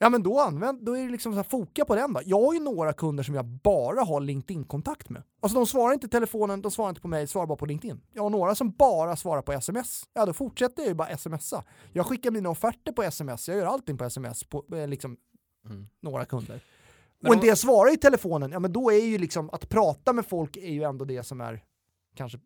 Ja 0.00 0.08
men 0.08 0.22
då 0.22 0.40
använd, 0.40 0.84
då 0.84 0.96
är 0.96 1.02
det 1.04 1.10
liksom 1.12 1.32
så 1.32 1.36
här, 1.36 1.42
foka 1.42 1.84
på 1.84 1.94
den 1.94 2.12
då. 2.12 2.20
Jag 2.24 2.42
har 2.46 2.54
ju 2.54 2.60
några 2.60 2.92
kunder 2.92 3.22
som 3.24 3.34
jag 3.34 3.44
bara 3.44 4.00
har 4.00 4.20
LinkedIn-kontakt 4.20 5.10
med. 5.10 5.22
Alltså 5.40 5.58
de 5.58 5.66
svarar 5.66 5.92
inte 5.94 6.06
i 6.06 6.10
telefonen, 6.10 6.62
de 6.62 6.70
svarar 6.70 6.88
inte 6.88 7.00
på 7.00 7.08
mig, 7.08 7.26
svarar 7.26 7.46
bara 7.46 7.56
på 7.58 7.66
LinkedIn. 7.66 8.00
Jag 8.12 8.22
har 8.22 8.30
några 8.30 8.54
som 8.54 8.70
bara 8.70 9.16
svarar 9.16 9.42
på 9.42 9.52
sms. 9.52 10.08
Ja 10.14 10.26
då 10.26 10.32
fortsätter 10.32 10.82
jag 10.82 10.88
ju 10.88 10.94
bara 10.94 11.16
smsa. 11.16 11.64
Jag 11.92 12.06
skickar 12.06 12.30
mina 12.30 12.48
offerter 12.50 12.92
på 12.92 13.02
sms, 13.02 13.48
jag 13.48 13.56
gör 13.58 13.66
allting 13.66 13.98
på 13.98 14.04
sms 14.04 14.44
på 14.44 14.64
eh, 14.76 14.88
liksom 14.88 15.16
Mm. 15.66 15.88
några 16.00 16.24
kunder. 16.24 16.60
Men 17.20 17.30
och 17.30 17.34
en 17.34 17.40
del 17.40 17.56
svarar 17.56 17.94
i 17.94 17.96
telefonen, 17.96 18.52
ja 18.52 18.58
men 18.58 18.72
då 18.72 18.90
är 18.90 19.04
ju 19.04 19.18
liksom 19.18 19.50
att 19.50 19.68
prata 19.68 20.12
med 20.12 20.26
folk 20.26 20.56
är 20.56 20.72
ju 20.72 20.82
ändå 20.82 21.04
det 21.04 21.22
som 21.22 21.40
är 21.40 21.64
kanske 22.14 22.38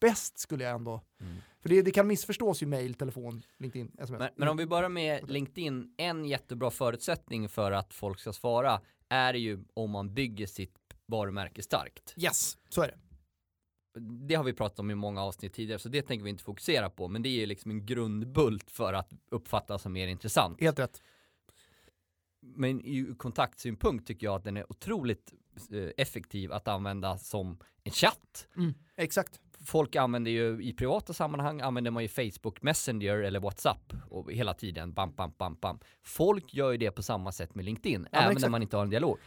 bäst 0.00 0.38
skulle 0.38 0.64
jag 0.64 0.74
ändå. 0.74 1.00
Mm. 1.20 1.36
För 1.62 1.68
det, 1.68 1.82
det 1.82 1.90
kan 1.90 2.06
missförstås 2.06 2.62
ju 2.62 2.66
mail, 2.66 2.94
telefon, 2.94 3.42
LinkedIn, 3.58 3.92
sms. 3.98 4.18
Men, 4.18 4.30
men 4.36 4.48
om 4.48 4.56
vi 4.56 4.66
börjar 4.66 4.88
med 4.88 5.30
LinkedIn, 5.30 5.94
en 5.96 6.24
jättebra 6.24 6.70
förutsättning 6.70 7.48
för 7.48 7.72
att 7.72 7.94
folk 7.94 8.20
ska 8.20 8.32
svara 8.32 8.80
är 9.08 9.34
ju 9.34 9.64
om 9.74 9.90
man 9.90 10.14
bygger 10.14 10.46
sitt 10.46 10.76
varumärke 11.06 11.62
starkt. 11.62 12.14
Yes, 12.16 12.58
så 12.68 12.82
är 12.82 12.88
det. 12.88 12.98
Det 14.28 14.34
har 14.34 14.44
vi 14.44 14.52
pratat 14.52 14.78
om 14.78 14.90
i 14.90 14.94
många 14.94 15.22
avsnitt 15.22 15.54
tidigare, 15.54 15.78
så 15.78 15.88
det 15.88 16.02
tänker 16.02 16.24
vi 16.24 16.30
inte 16.30 16.44
fokusera 16.44 16.90
på, 16.90 17.08
men 17.08 17.22
det 17.22 17.28
är 17.28 17.40
ju 17.40 17.46
liksom 17.46 17.70
en 17.70 17.86
grundbult 17.86 18.70
för 18.70 18.92
att 18.92 19.10
uppfattas 19.30 19.82
som 19.82 19.92
mer 19.92 20.08
intressant. 20.08 20.60
Helt 20.60 20.78
rätt. 20.78 21.02
Men 22.42 22.80
ur 22.84 23.14
kontaktsynpunkt 23.14 24.06
tycker 24.06 24.26
jag 24.26 24.34
att 24.34 24.44
den 24.44 24.56
är 24.56 24.72
otroligt 24.72 25.32
eh, 25.72 25.90
effektiv 25.96 26.52
att 26.52 26.68
använda 26.68 27.18
som 27.18 27.58
en 27.84 27.92
chatt. 27.92 28.48
Exakt. 28.96 29.40
Folk 29.66 29.96
använder 29.96 30.30
ju 30.30 30.62
i 30.62 30.72
privata 30.72 31.12
sammanhang 31.12 31.60
använder 31.60 31.90
man 31.90 32.02
ju 32.02 32.08
Facebook 32.08 32.62
Messenger 32.62 33.16
eller 33.16 33.40
WhatsApp 33.40 33.92
och 34.10 34.32
hela 34.32 34.54
tiden 34.54 34.92
bam, 34.92 35.12
bam, 35.16 35.32
bam, 35.38 35.54
bam. 35.60 35.78
Folk 36.02 36.54
gör 36.54 36.70
ju 36.70 36.76
det 36.76 36.90
på 36.90 37.02
samma 37.02 37.32
sätt 37.32 37.54
med 37.54 37.64
LinkedIn, 37.64 38.06
men 38.12 38.22
även 38.22 38.36
när 38.40 38.48
man 38.48 38.62
inte 38.62 38.76
har 38.76 38.84
en 38.84 38.90
dialog. 38.90 39.18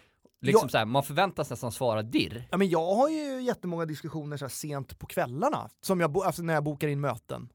Liksom 0.41 0.69
Ja. 0.73 0.79
här, 0.79 0.85
man 0.85 1.03
förväntas 1.03 1.49
nästan 1.49 1.71
svara 1.71 2.01
dirr. 2.01 2.47
Ja, 2.51 2.57
men 2.57 2.69
jag 2.69 2.95
har 2.95 3.09
ju 3.09 3.41
jättemånga 3.41 3.85
diskussioner 3.85 4.37
så 4.37 4.49
sent 4.49 4.99
på 4.99 5.07
kvällarna, 5.07 5.69
som 5.81 5.99
jag, 5.99 6.17
alltså 6.17 6.43
när 6.43 6.53
jag 6.53 6.63
bokar 6.63 6.87
in 6.87 7.01
möten 7.01 7.49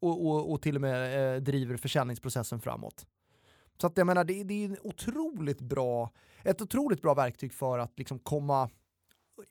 och, 0.00 0.26
och, 0.26 0.52
och 0.52 0.62
till 0.62 0.74
och 0.74 0.80
med 0.80 1.34
eh, 1.34 1.40
driver 1.42 1.76
försäljningsprocessen 1.76 2.60
framåt. 2.60 3.06
Så 3.80 3.86
att 3.86 3.98
jag 3.98 4.06
menar, 4.06 4.24
det, 4.24 4.44
det 4.44 4.54
är 4.54 4.68
en 4.68 4.76
otroligt 4.82 5.60
bra, 5.60 6.10
ett 6.42 6.62
otroligt 6.62 7.02
bra 7.02 7.14
verktyg 7.14 7.52
för 7.52 7.78
att 7.78 7.98
liksom 7.98 8.18
komma, 8.18 8.70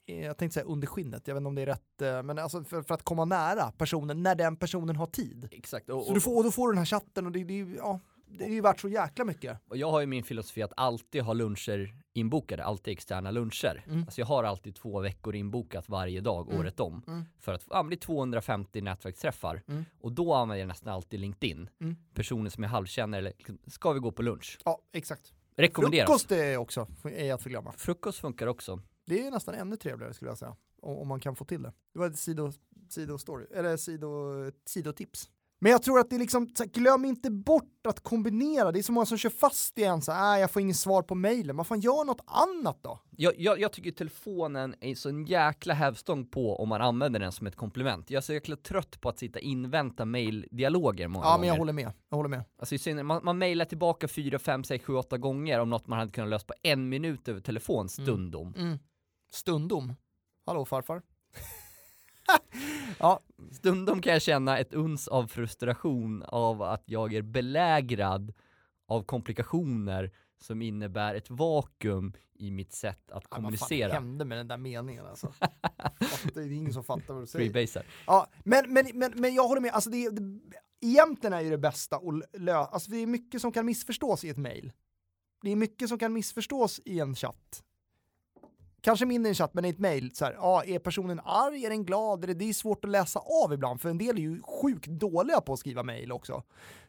eh, 0.07 0.25
jag 0.25 0.37
tänkte 0.37 0.53
säga 0.53 0.65
under 0.65 0.87
skinnet, 0.87 1.27
jag 1.27 1.35
vet 1.35 1.41
inte 1.41 1.47
om 1.47 1.55
det 1.55 1.61
är 1.61 1.65
rätt, 1.65 2.01
eh, 2.01 2.23
men 2.23 2.39
alltså 2.39 2.63
för, 2.63 2.81
för 2.81 2.93
att 2.93 3.03
komma 3.03 3.25
nära 3.25 3.71
personen 3.71 4.23
när 4.23 4.35
den 4.35 4.55
personen 4.55 4.95
har 4.95 5.07
tid. 5.07 5.47
Exakt. 5.51 5.89
Och, 5.89 6.03
Så 6.03 6.07
och, 6.07 6.13
du 6.13 6.21
får, 6.21 6.37
och 6.37 6.43
då 6.43 6.51
får 6.51 6.67
du 6.67 6.73
den 6.73 6.77
här 6.77 6.85
chatten 6.85 7.25
och 7.25 7.31
det, 7.31 7.43
det, 7.43 7.57
ja, 7.57 7.99
det 8.37 8.43
är 8.45 8.49
ju 8.49 8.61
värt 8.61 8.79
så 8.79 8.89
jäkla 8.89 9.25
mycket. 9.25 9.59
och 9.67 9.77
jag 9.77 9.91
har 9.91 9.99
ju 9.99 10.05
min 10.05 10.23
filosofi 10.23 10.61
att 10.63 10.73
alltid 10.77 11.21
ha 11.21 11.33
luncher 11.33 11.95
inbokade, 12.13 12.63
alltid 12.63 12.91
externa 12.91 13.31
luncher. 13.31 13.83
Mm. 13.87 14.03
Alltså 14.03 14.21
jag 14.21 14.25
har 14.25 14.43
alltid 14.43 14.75
två 14.75 14.99
veckor 14.99 15.35
inbokat 15.35 15.89
varje 15.89 16.21
dag 16.21 16.47
Mm. 16.47 16.59
året 16.59 16.79
om. 16.79 17.03
Mm. 17.07 17.25
För 17.39 17.53
att 17.53 17.63
ja, 17.69 17.77
det 17.83 17.87
blir 17.87 17.97
250 17.97 18.81
nätverksträffar. 18.81 19.61
Mm. 19.67 19.85
Och 19.99 20.11
då 20.11 20.33
använder 20.33 20.59
jag 20.59 20.67
nästan 20.67 20.93
alltid 20.93 21.19
LinkedIn. 21.19 21.69
Mm. 21.81 21.95
Personer 22.13 22.49
som 22.49 22.63
jag 22.63 22.69
halvkänner 22.69 23.17
eller 23.17 23.33
liksom, 23.37 23.57
ska 23.67 23.91
vi 23.91 23.99
gå 23.99 24.11
på 24.11 24.21
lunch? 24.21 24.59
Ja, 24.65 24.81
exakt. 24.91 25.33
Rekommenderas. 25.55 26.07
Frukost 26.07 26.31
är 26.31 26.57
också, 26.57 26.87
är 27.03 27.33
att 27.33 27.41
förglömma. 27.41 27.71
Frukost 27.71 28.19
funkar 28.19 28.47
också. 28.47 28.79
Det 29.05 29.27
är 29.27 29.31
nästan 29.31 29.55
ännu 29.55 29.75
trevligare 29.75 30.13
skulle 30.13 30.31
jag 30.31 30.37
säga. 30.37 30.55
Om, 30.81 31.07
man 31.07 31.19
kan 31.19 31.35
få 31.35 31.45
till 31.45 31.61
det. 31.63 31.73
Det 31.93 31.99
var 31.99 32.07
ett 32.07 32.19
sido, 32.19 32.51
sido-story, 32.89 33.45
eller 33.53 33.77
sido, 33.77 34.51
sidotips. 34.65 35.29
Men 35.63 35.71
jag 35.71 35.83
tror 35.83 35.99
att 35.99 36.09
det 36.09 36.15
är 36.15 36.19
liksom, 36.19 36.49
så 36.55 36.63
här, 36.63 36.69
glöm 36.69 37.05
inte 37.05 37.31
bort 37.31 37.87
att 37.87 37.99
kombinera. 37.99 38.71
Det 38.71 38.79
är 38.79 38.83
så 38.83 38.91
många 38.91 39.05
som 39.05 39.17
kör 39.17 39.29
fast 39.29 39.77
i 39.79 39.83
en 39.83 40.01
så 40.01 40.11
här, 40.11 40.35
"Äh, 40.35 40.41
jag 40.41 40.51
får 40.51 40.61
ingen 40.61 40.75
svar 40.75 41.01
på 41.01 41.15
mejlen. 41.15 41.57
Vad 41.57 41.67
fan, 41.67 41.79
gör 41.79 42.05
något 42.05 42.21
annat 42.25 42.77
då. 42.83 42.99
Jag, 43.17 43.33
jag, 43.39 43.59
jag 43.59 43.71
tycker 43.73 43.91
telefonen 43.91 44.75
är 44.81 44.95
så 44.95 45.09
en 45.09 45.25
jäkla 45.25 45.73
hävstång 45.73 46.25
på 46.25 46.55
om 46.55 46.69
man 46.69 46.81
använder 46.81 47.19
den 47.19 47.31
som 47.31 47.47
ett 47.47 47.55
komplement. 47.55 48.09
Jag 48.09 48.17
är 48.17 48.21
så 48.21 48.33
jäkla 48.33 48.55
trött 48.55 49.01
på 49.01 49.09
att 49.09 49.19
sitta 49.19 49.39
invänta 49.39 50.05
maildialoger 50.05 51.07
många 51.07 51.25
Ja, 51.25 51.29
gånger. 51.31 51.39
men 51.39 51.47
jag 51.47 51.55
håller 51.55 51.73
med. 51.73 51.91
Jag 52.09 52.17
håller 52.17 52.29
med. 52.29 52.43
Alltså 52.59 52.77
synnerhet, 52.77 53.05
man, 53.05 53.21
man 53.23 53.37
mailar 53.37 53.65
tillbaka 53.65 54.07
4, 54.07 54.39
5, 54.39 54.63
6, 54.63 54.85
7, 54.85 54.93
8 54.95 55.17
gånger 55.17 55.59
om 55.59 55.69
något 55.69 55.87
man 55.87 55.99
hade 55.99 56.11
kunnat 56.11 56.29
lösa 56.29 56.45
på 56.45 56.53
en 56.63 56.89
minut 56.89 57.27
över 57.27 57.41
telefon 57.41 57.89
stundom. 57.89 58.53
Mm. 58.57 58.77
Stundom. 59.33 59.93
Hallå 60.45 60.65
farfar. 60.65 61.01
ja, 63.03 63.19
Stundom 63.51 64.01
kan 64.01 64.13
jag 64.13 64.21
känna 64.21 64.57
ett 64.57 64.73
uns 64.73 65.07
av 65.07 65.27
frustration 65.27 66.23
av 66.23 66.61
att 66.61 66.83
jag 66.85 67.13
är 67.13 67.21
belägrad 67.21 68.33
av 68.87 69.03
komplikationer 69.03 70.11
som 70.37 70.61
innebär 70.61 71.15
ett 71.15 71.29
vakuum 71.29 72.13
i 72.33 72.51
mitt 72.51 72.73
sätt 72.73 73.11
att 73.11 73.11
Ja, 73.11 73.19
vad 73.19 73.23
fan 73.23 73.43
kommunicera. 73.43 73.93
hände 73.93 74.25
med 74.25 74.37
den 74.37 74.47
där 74.47 74.57
meningen 74.57 75.05
alltså? 75.05 75.33
Det 76.33 76.39
är 76.41 76.51
ingen 76.51 76.73
som 76.73 76.83
fattar 76.83 77.13
vad 77.13 77.23
du 77.23 77.27
säger. 77.27 77.85
Ja, 78.07 78.27
men, 78.43 78.73
men, 78.73 78.85
men, 78.93 79.11
men 79.15 79.33
jag 79.33 79.47
håller 79.47 79.61
med, 79.61 79.71
alltså 79.71 79.89
det, 79.89 80.09
det, 80.09 80.39
egentligen 80.81 81.33
är 81.33 81.41
ju 81.41 81.49
det 81.49 81.57
bästa 81.57 81.95
att 81.95 82.41
lösa, 82.41 82.65
alltså 82.65 82.91
det 82.91 82.97
är 82.97 83.07
mycket 83.07 83.41
som 83.41 83.51
kan 83.51 83.65
missförstås 83.65 84.23
i 84.23 84.29
ett 84.29 84.37
mail. 84.37 84.71
Det 85.41 85.51
är 85.51 85.55
mycket 85.55 85.89
som 85.89 85.99
kan 85.99 86.13
missförstås 86.13 86.81
i 86.85 86.99
en 86.99 87.15
chatt. 87.15 87.63
Kanske 88.83 89.05
mindre 89.05 89.27
i 89.27 89.31
en 89.31 89.35
chatt, 89.35 89.53
men 89.53 89.65
i 89.65 89.69
ett 89.69 89.79
här, 90.21 90.33
ja, 90.33 90.63
är 90.63 90.79
personen 90.79 91.19
arg, 91.23 91.65
är 91.65 91.69
den 91.69 91.85
glad? 91.85 92.37
Det 92.37 92.49
är 92.49 92.53
svårt 92.53 92.85
att 92.85 92.91
läsa 92.91 93.19
av 93.45 93.53
ibland, 93.53 93.81
för 93.81 93.89
en 93.89 93.97
del 93.97 94.17
är 94.17 94.21
ju 94.21 94.41
sjukt 94.41 94.87
dåliga 94.87 95.41
på 95.41 95.53
att 95.53 95.59
skriva 95.59 95.83
mail 95.83 96.11
också. 96.11 96.43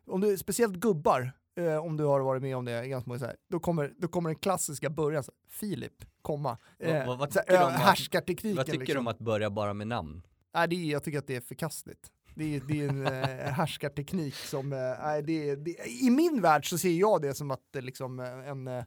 Om 0.06 0.20
du, 0.20 0.38
speciellt 0.38 0.74
gubbar, 0.74 1.32
eh, 1.56 1.76
om 1.76 1.96
du 1.96 2.04
har 2.04 2.20
varit 2.20 2.42
med 2.42 2.56
om 2.56 2.64
det 2.64 2.86
ganska 2.88 3.08
många, 3.08 3.18
så 3.20 3.26
här, 3.26 3.36
då, 3.50 3.60
kommer, 3.60 3.92
då 3.98 4.08
kommer 4.08 4.30
den 4.30 4.36
klassiska 4.38 4.90
början, 4.90 5.22
så 5.24 5.32
här, 5.32 5.50
Filip, 5.58 6.04
komma. 6.22 6.58
Eh, 6.78 7.06
vad- 7.06 7.18
vad 7.18 7.34
här, 7.34 7.42
tycker 7.42 7.60
att- 7.60 7.72
härskartekniken. 7.72 8.56
Vad 8.56 8.66
tycker 8.66 8.78
liksom. 8.78 8.94
du 8.94 8.98
om 9.00 9.06
att 9.08 9.18
börja 9.18 9.50
bara 9.50 9.74
med 9.74 9.86
namn? 9.86 10.22
Nej, 10.54 10.68
det 10.68 10.76
är, 10.76 10.92
jag 10.92 11.02
tycker 11.04 11.18
att 11.18 11.26
det 11.26 11.36
är 11.36 11.40
förkastligt. 11.40 12.10
Det 12.34 12.56
är, 12.56 12.60
det 12.68 12.80
är 12.84 12.88
en 12.88 13.06
eh, 13.06 13.52
härskarteknik 13.52 14.34
som, 14.34 14.72
eh, 14.72 14.78
det, 15.24 15.54
det, 15.56 15.70
i 16.02 16.10
min 16.10 16.40
värld 16.40 16.70
så 16.70 16.78
ser 16.78 16.90
jag 16.92 17.22
det 17.22 17.34
som 17.34 17.50
att 17.50 17.60
det 17.70 17.80
liksom 17.80 18.20
eh, 18.20 18.48
en, 18.48 18.68
eh, 18.68 18.84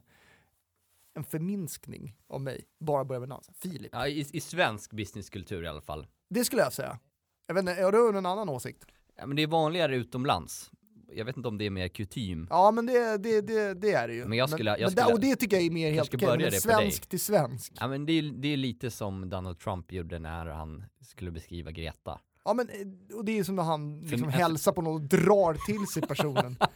en 1.18 1.24
förminskning 1.24 2.14
av 2.28 2.40
mig, 2.40 2.64
bara 2.80 3.04
börja 3.04 3.20
med 3.20 3.28
namn. 3.28 3.44
Filip. 3.62 3.90
Ja, 3.92 4.06
i, 4.08 4.26
I 4.32 4.40
svensk 4.40 4.92
businesskultur 4.92 5.62
i 5.64 5.66
alla 5.68 5.80
fall. 5.80 6.06
Det 6.30 6.44
skulle 6.44 6.62
jag 6.62 6.72
säga. 6.72 6.98
Jag 7.46 7.54
vet 7.54 7.60
inte, 7.68 7.82
har 7.82 7.92
du 7.92 8.12
någon 8.12 8.26
annan 8.26 8.48
åsikt? 8.48 8.84
Ja, 9.16 9.26
men 9.26 9.36
det 9.36 9.42
är 9.42 9.46
vanligare 9.46 9.96
utomlands. 9.96 10.70
Jag 11.12 11.24
vet 11.24 11.36
inte 11.36 11.48
om 11.48 11.58
det 11.58 11.66
är 11.66 11.70
mer 11.70 11.88
kutym. 11.88 12.46
Ja 12.50 12.70
men 12.70 12.86
det, 12.86 13.16
det, 13.18 13.40
det, 13.40 13.74
det 13.74 13.92
är 13.92 14.08
det 14.08 14.14
ju. 14.14 14.26
Men 14.26 14.38
jag 14.38 14.50
skulle- 14.50 14.70
jag 14.70 14.80
men, 14.80 14.90
skulle- 14.90 15.06
det, 15.06 15.12
och 15.12 15.20
det 15.20 15.36
tycker 15.36 15.56
jag 15.56 15.66
är 15.66 15.70
mer 15.70 15.86
Jag 15.88 15.94
helt 15.94 16.14
okej, 16.14 16.28
men 16.28 16.38
dig. 16.38 16.60
svensk 16.60 17.06
till 17.06 17.20
svensk. 17.20 17.72
Ja, 17.80 17.88
men 17.88 18.06
det, 18.06 18.12
är, 18.12 18.22
det 18.22 18.48
är 18.52 18.56
lite 18.56 18.90
som 18.90 19.28
Donald 19.30 19.58
Trump 19.58 19.92
gjorde 19.92 20.18
när 20.18 20.46
han 20.46 20.84
skulle 21.00 21.30
beskriva 21.30 21.70
Greta. 21.70 22.20
Ja 22.44 22.54
men, 22.54 22.68
eh, 22.68 23.16
och 23.16 23.24
det 23.24 23.38
är 23.38 23.44
som 23.44 23.56
när 23.56 23.62
han 23.62 24.00
liksom 24.00 24.28
hälsar 24.28 24.72
på 24.72 24.82
någon 24.82 24.94
och 24.94 25.00
drar 25.08 25.54
till 25.66 25.86
sig 25.86 26.02
personen. 26.02 26.56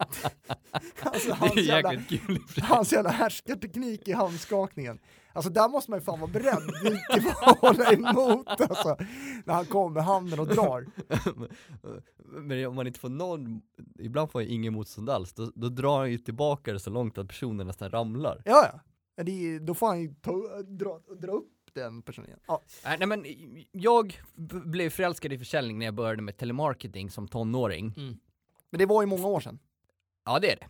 alltså, 1.12 1.28
Det 1.28 1.34
hans 1.34 1.56
är 1.56 1.60
jävla, 1.60 1.92
jäkligt 1.94 2.26
kul. 2.26 2.38
för 2.46 2.54
sig. 2.54 2.64
hans 2.64 2.92
jävla 2.92 3.10
härskarteknik 3.10 4.08
i 4.08 4.12
handskakningen. 4.12 4.98
Alltså 5.32 5.50
där 5.50 5.68
måste 5.68 5.90
man 5.90 6.00
ju 6.00 6.04
fan 6.04 6.20
vara 6.20 6.30
beredd 6.30 6.72
till 7.12 7.28
att 7.28 7.58
hålla 7.58 7.92
emot 7.92 8.46
alltså. 8.60 8.96
När 9.44 9.54
han 9.54 9.66
kommer 9.66 9.94
med 9.94 10.04
handen 10.04 10.40
och 10.40 10.46
drar. 10.46 10.86
Men 12.40 12.66
om 12.66 12.74
man 12.74 12.86
inte 12.86 13.00
får 13.00 13.08
någon, 13.08 13.62
ibland 13.98 14.30
får 14.30 14.42
jag 14.42 14.50
ingen 14.50 14.72
motstånd 14.72 15.10
alls, 15.10 15.32
då, 15.32 15.52
då 15.54 15.68
drar 15.68 15.98
han 15.98 16.10
ju 16.10 16.18
tillbaka 16.18 16.72
det 16.72 16.80
så 16.80 16.90
långt 16.90 17.18
att 17.18 17.28
personen 17.28 17.66
nästan 17.66 17.90
ramlar. 17.90 18.42
Ja 18.44 18.70
ja. 18.72 18.80
Men 19.16 19.26
det 19.26 19.32
är, 19.32 19.60
då 19.60 19.74
får 19.74 19.86
han 19.86 20.00
ju 20.00 20.14
ta, 20.14 20.32
dra, 20.62 21.00
dra 21.20 21.32
upp 21.32 21.52
den 21.72 22.02
personen. 22.02 22.38
Ja. 22.46 22.62
Nej, 22.84 22.96
nej 22.98 23.06
men 23.08 23.24
jag 23.72 24.20
blev 24.64 24.90
förälskad 24.90 25.32
i 25.32 25.38
försäljning 25.38 25.78
när 25.78 25.86
jag 25.86 25.94
började 25.94 26.22
med 26.22 26.36
telemarketing 26.36 27.10
som 27.10 27.28
tonåring. 27.28 27.94
Men 28.70 28.78
det 28.78 28.86
var 28.86 29.02
ju 29.02 29.06
många 29.06 29.26
år 29.26 29.40
sedan. 29.40 29.58
Ja 30.24 30.38
det 30.38 30.52
är 30.52 30.56
det. 30.56 30.66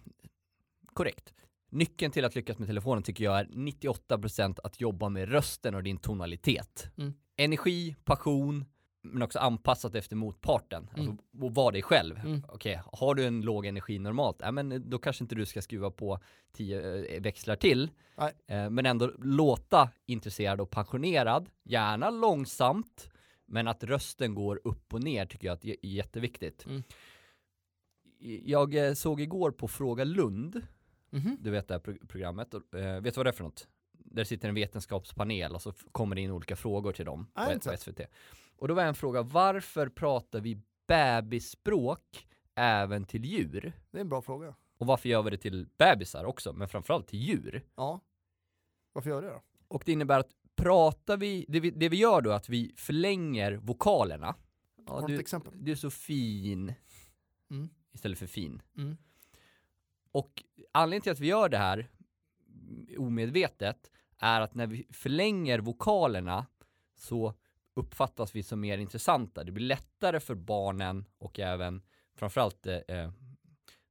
Korrekt. 1.01 1.35
Nyckeln 1.71 2.13
till 2.13 2.25
att 2.25 2.35
lyckas 2.35 2.59
med 2.59 2.69
telefonen 2.69 3.03
tycker 3.03 3.25
jag 3.25 3.41
är 3.41 3.45
98% 3.45 4.59
att 4.65 4.81
jobba 4.81 5.09
med 5.09 5.29
rösten 5.29 5.75
och 5.75 5.83
din 5.83 5.99
tonalitet. 5.99 6.91
Mm. 6.99 7.15
Energi, 7.37 7.97
passion, 8.05 8.65
men 9.03 9.23
också 9.23 9.39
anpassat 9.39 9.95
efter 9.95 10.17
motparten. 10.17 10.91
Alltså, 10.97 11.17
och 11.41 11.55
vara 11.55 11.71
dig 11.71 11.83
själv. 11.83 12.19
Mm. 12.19 12.43
Okej, 12.49 12.81
har 12.93 13.15
du 13.15 13.27
en 13.27 13.41
låg 13.41 13.67
energi 13.67 13.99
normalt, 13.99 14.37
ja, 14.41 14.53
men 14.53 14.91
då 14.91 14.99
kanske 14.99 15.25
inte 15.25 15.35
du 15.35 15.47
ska 15.47 15.63
skruva 15.63 15.91
på 15.91 16.19
10 16.53 17.15
eh, 17.17 17.23
växlar 17.23 17.57
till. 17.57 17.91
Nej. 18.17 18.33
Eh, 18.47 18.71
men 18.71 18.87
ändå 18.87 19.11
låta 19.19 19.91
intresserad 20.07 20.61
och 20.61 20.71
passionerad, 20.71 21.51
gärna 21.65 22.11
långsamt, 22.11 23.11
men 23.47 23.69
att 23.69 23.85
rösten 23.85 24.35
går 24.35 24.61
upp 24.65 24.95
och 24.95 25.03
ner 25.03 25.27
tycker 25.27 25.47
jag 25.47 25.65
är 25.65 25.77
jätteviktigt. 25.87 26.67
Mm. 26.67 26.83
Jag 28.45 28.75
eh, 28.75 28.95
såg 28.95 29.21
igår 29.21 29.51
på 29.51 29.69
Fråga 29.69 30.05
Lund, 30.05 30.63
Mhm. 31.11 31.37
du 31.41 31.51
vet 31.51 31.69
det 31.69 31.75
här 31.75 31.79
pro- 31.81 32.07
programmet, 32.09 32.55
och, 32.55 32.75
eh, 32.75 33.01
vet 33.01 33.15
du 33.15 33.19
vad 33.19 33.27
det 33.27 33.31
är 33.31 33.33
för 33.33 33.45
något? 33.45 33.69
Där 33.93 34.25
sitter 34.25 34.49
en 34.49 34.55
vetenskapspanel 34.55 35.55
och 35.55 35.63
så 35.63 35.73
kommer 35.93 36.17
det 36.17 36.23
in 36.23 36.31
olika 36.31 36.57
frågor 36.57 36.93
till 36.93 37.05
dem 37.05 37.27
Nej, 37.37 37.59
på, 37.61 37.71
på 37.71 37.77
SVT. 37.77 38.01
Och 38.57 38.69
då 38.69 38.75
var 38.75 38.83
en 38.85 38.95
fråga, 38.95 39.23
varför 39.23 39.89
pratar 39.89 40.41
vi 40.41 40.61
bebisspråk 40.89 42.29
även 42.55 43.05
till 43.05 43.25
djur? 43.25 43.73
Det 43.91 43.99
är 43.99 44.01
en 44.01 44.09
bra 44.09 44.23
fråga. 44.23 44.55
Och 44.79 44.87
varför 44.87 45.09
gör 45.09 45.23
vi 45.23 45.31
det 45.31 45.37
till 45.37 45.69
bebisar 45.79 46.25
också, 46.25 46.53
men 46.53 46.69
framförallt 46.69 47.07
till 47.09 47.19
djur? 47.19 47.63
Ja. 47.77 48.01
Varför 48.93 49.11
gör 49.11 49.23
det 49.23 49.29
då? 49.29 49.43
Och 49.69 49.83
det 49.87 49.93
innebär 49.93 50.19
att 50.21 50.31
pratar 50.57 51.17
vi, 51.17 51.45
det 51.49 51.61
vi, 51.61 51.71
det 51.71 51.89
vi 51.89 51.97
gör 51.97 52.21
då 52.21 52.31
är 52.31 52.35
att 52.35 52.49
vi 52.49 52.73
förlänger 52.77 53.53
vokalerna. 53.53 54.35
Ja, 54.87 55.05
du 55.07 55.17
du 55.55 55.73
är 55.73 55.77
så 55.77 55.91
fin 55.91 56.75
Mm. 57.51 57.71
istället 57.93 58.19
för 58.19 58.27
fin. 58.27 58.63
Mm. 58.77 58.97
Och 60.13 60.45
anledningen 60.73 61.03
till 61.03 61.13
att 61.13 61.21
vi 61.21 61.27
gör 61.27 61.49
det 61.49 61.59
här 61.59 61.89
omedvetet 62.99 63.91
är 64.19 64.41
att 64.41 64.55
när 64.55 64.67
vi 64.67 64.87
förlänger 64.91 65.59
vokalerna 65.59 66.47
så 66.97 67.35
uppfattas 67.75 68.35
vi 68.35 68.43
som 68.43 68.61
mer 68.61 68.79
intressanta. 68.79 69.45
Det 69.45 69.53
blir 69.53 69.67
lättare 69.67 70.21
för 70.21 70.35
barnen 70.35 71.05
och 71.19 71.39
även 71.39 71.83
framförallt 72.15 72.67
eh, 72.67 72.75
eh, 72.75 73.13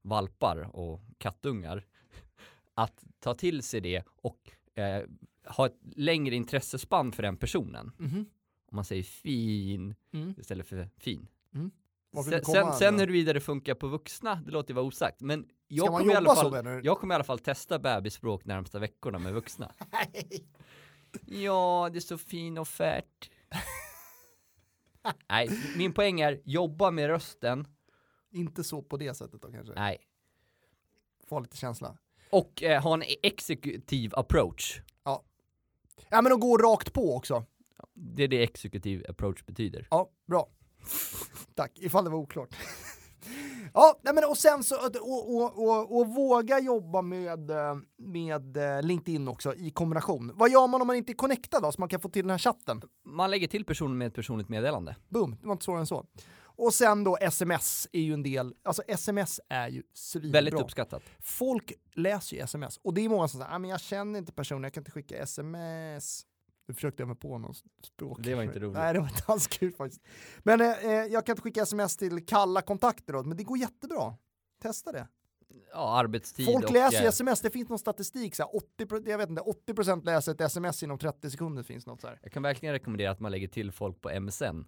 valpar 0.02 0.76
och 0.76 1.02
kattungar 1.18 1.86
att 2.74 3.04
ta 3.20 3.34
till 3.34 3.64
sig 3.64 3.82
det 3.82 4.04
och 4.08 4.52
eh, 4.76 5.04
ha 5.44 5.66
ett 5.66 5.78
längre 5.96 6.36
intressespann 6.36 7.12
för 7.12 7.24
den 7.24 7.38
personen. 7.38 7.92
Mhm. 7.98 8.26
Om 8.72 8.76
man 8.76 8.86
säger 8.86 9.04
fin 9.04 9.96
Mm. 10.12 10.34
istället 10.38 10.68
för 10.68 10.90
fin. 10.98 11.28
Vill 11.52 11.70
Sen, 12.46 12.74
sen, 12.74 13.00
huruvida 13.00 13.34
det 13.34 13.39
funkar 13.39 13.75
på 13.75 13.88
vuxna, 13.88 14.36
det 14.46 14.51
låter 14.51 14.70
ju 14.70 14.75
vara 14.75 14.86
osagt. 14.86 15.22
Men 15.22 15.50
jag 15.68 15.88
kommer, 15.88 16.13
i 16.13 16.16
alla 16.16 16.36
så 16.36 16.51
fall, 16.51 16.82
jag 16.84 17.00
kommer 17.00 17.13
i 17.13 17.16
alla 17.16 17.24
fall 17.24 17.39
testa 17.39 17.80
bebisspråk 17.80 18.46
närmsta 18.46 18.80
veckorna 18.80 19.20
med 19.20 19.34
vuxna. 19.34 19.72
Ja, 21.25 21.89
det 21.94 22.00
är 22.00 22.01
så 22.01 22.18
fin 22.18 22.58
offert. 22.58 23.30
Nej, 25.30 25.50
min 25.78 25.94
poäng 25.94 26.22
är 26.22 26.42
jobba 26.46 26.92
med 26.92 27.08
rösten. 27.08 27.68
Inte 28.32 28.63
så 28.63 28.82
på 28.82 28.98
det 28.98 29.13
sättet 29.13 29.42
då 29.42 29.51
kanske. 29.51 29.74
Nej. 29.74 29.98
Få 31.28 31.39
lite 31.39 31.58
känsla. 31.58 31.98
Och 32.32 32.63
eh, 32.63 32.84
ha 32.84 32.94
en 32.94 33.04
exekutiv 33.24 34.16
approach. 34.16 34.82
Ja 36.10 36.22
men 36.22 36.32
att 36.32 36.39
gå 36.39 36.58
rakt 36.58 36.94
på 36.94 37.16
också. 37.16 37.46
Det 37.94 38.24
är 38.24 38.28
det 38.28 38.44
exekutiv 38.44 39.06
approach 39.10 39.46
betyder. 39.46 39.88
Ja, 39.92 40.10
bra. 40.25 40.50
Tack, 41.55 41.71
ifall 41.75 42.03
det 42.03 42.09
var 42.09 42.17
oklart. 42.17 42.55
ja, 43.74 44.00
nej 44.01 44.13
men 44.13 44.24
och 44.24 44.38
sen 44.38 44.63
så, 44.63 44.75
och, 44.86 45.36
och, 45.36 45.67
och, 45.67 45.98
och 45.98 46.07
våga 46.07 46.59
jobba 46.59 47.01
med, 47.01 47.51
eh, 47.51 47.77
med 47.98 48.57
eh, 48.57 48.81
LinkedIn 48.81 49.27
också 49.27 49.55
i 49.55 49.71
kombination. 49.71 50.31
Vad 50.36 50.51
gör 50.51 50.67
man 50.67 50.81
om 50.81 50.88
man 50.88 50.95
inte 50.95 51.12
är 51.12 51.15
connectad 51.15 51.63
då, 51.63 51.71
så 51.71 51.81
man 51.81 51.89
kan 51.89 52.00
få 52.00 52.09
till 52.09 52.24
den 52.24 52.31
här 52.31 52.38
chatten? 52.38 52.81
Man 53.05 53.31
lägger 53.31 53.48
till 53.48 53.65
personen 53.65 53.98
med 53.98 54.07
ett 54.07 54.13
personligt 54.15 54.50
meddelande. 54.50 54.95
Boom, 55.09 55.38
det 55.41 55.48
var 55.48 55.53
inte 55.53 55.65
svårare 55.65 55.81
än 55.81 55.88
så. 55.88 56.05
Och 56.62 56.74
sen 56.74 57.03
då 57.03 57.17
sms 57.21 57.88
är 57.91 58.01
ju 58.01 58.13
en 58.13 58.24
del, 58.24 58.53
alltså 58.63 58.83
sms 58.88 59.39
är 59.50 59.67
ju 59.67 59.83
svinbra. 59.93 60.31
Väldigt 60.31 60.53
uppskattat. 60.62 61.03
Folk 61.19 61.74
läser 61.93 62.36
ju 62.36 62.41
sms 62.41 62.79
och 62.83 62.93
det 62.93 63.05
är 63.05 63.09
många 63.09 63.27
som 63.27 63.39
säger, 63.39 63.55
ah, 63.55 63.59
men 63.59 63.69
jag 63.69 63.81
känner 63.81 64.19
inte 64.19 64.31
personen, 64.31 64.63
jag 64.63 64.74
kan 64.74 64.81
inte 64.81 64.91
skicka 64.91 65.17
sms. 65.17 66.25
Nu 66.70 66.76
försökte 66.76 67.02
jag 67.02 67.08
mig 67.08 67.18
på 67.18 67.38
någon 67.38 67.54
språk. 67.84 68.20
Det 68.24 68.36
var 68.36 68.44
inte 68.44 68.60
roligt. 68.60 68.78
Nej, 68.78 68.94
det 68.94 69.00
var 69.00 69.08
inte 69.08 69.24
alls 69.26 69.48
kul 69.48 69.74
faktiskt. 69.74 70.02
Men 70.40 70.62
eh, 70.62 70.86
eh, 70.86 70.92
jag 70.92 71.26
kan 71.26 71.34
inte 71.34 71.42
skicka 71.42 71.62
sms 71.62 71.98
till 71.98 72.26
kalla 72.26 72.62
kontakter 72.62 73.14
då, 73.14 73.24
men 73.24 73.38
det 73.38 73.44
går 73.44 73.58
jättebra. 73.58 74.16
Testa 74.62 74.92
det. 74.92 75.08
Ja, 75.74 75.98
arbetstid 76.00 76.46
Folk 76.46 76.66
och... 76.66 76.72
läser 76.72 77.00
ju 77.00 77.06
eh, 77.06 77.10
sms, 77.10 77.42
det 77.42 77.50
finns 77.50 77.70
någon 77.70 77.80
statistik, 77.80 78.36
så 78.36 78.44
här, 78.44 78.56
80, 78.56 78.86
pro- 78.86 79.04
jag 79.06 79.18
vet 79.18 79.30
inte, 79.30 79.42
80% 79.42 80.06
läser 80.06 80.32
ett 80.32 80.42
sms 80.42 80.84
inom 80.84 80.98
30 80.98 81.30
sekunder 81.30 81.64
finns 81.64 81.88
något 81.88 82.02
så 82.02 82.08
här. 82.08 82.20
Jag 82.24 82.32
kan 82.32 82.44
verkligen 82.44 82.74
rekommendera 82.74 83.12
att 83.12 83.20
man 83.20 83.32
lägger 83.32 83.48
till 83.48 83.72
folk 83.72 84.02
på 84.02 84.20
MSN. 84.20 84.64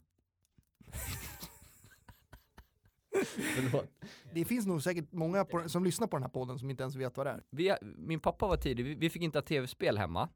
Det 4.34 4.46
finns 4.46 4.65
nog 4.65 4.84
säkert 4.84 5.12
många 5.12 5.46
på, 5.46 5.70
som 5.70 5.84
lyssnar 5.84 6.08
på 6.08 6.15
den 6.15 6.24
här 6.24 6.29
podden 6.29 6.60
som 6.60 6.70
inte 6.70 6.84
ens 6.84 6.96
vet 6.96 7.17
vad 7.17 7.25
det 7.25 7.31
är. 7.31 7.43
Vi, 7.50 7.75
min 7.81 8.20
pappa 8.20 8.48
var 8.48 8.58
tidig, 8.58 8.84
vi, 8.84 8.96
vi 8.96 9.10
fick 9.10 9.22
inte 9.22 9.38
ha 9.38 9.43
tv-spel 9.43 9.98
hemma. 9.98 10.29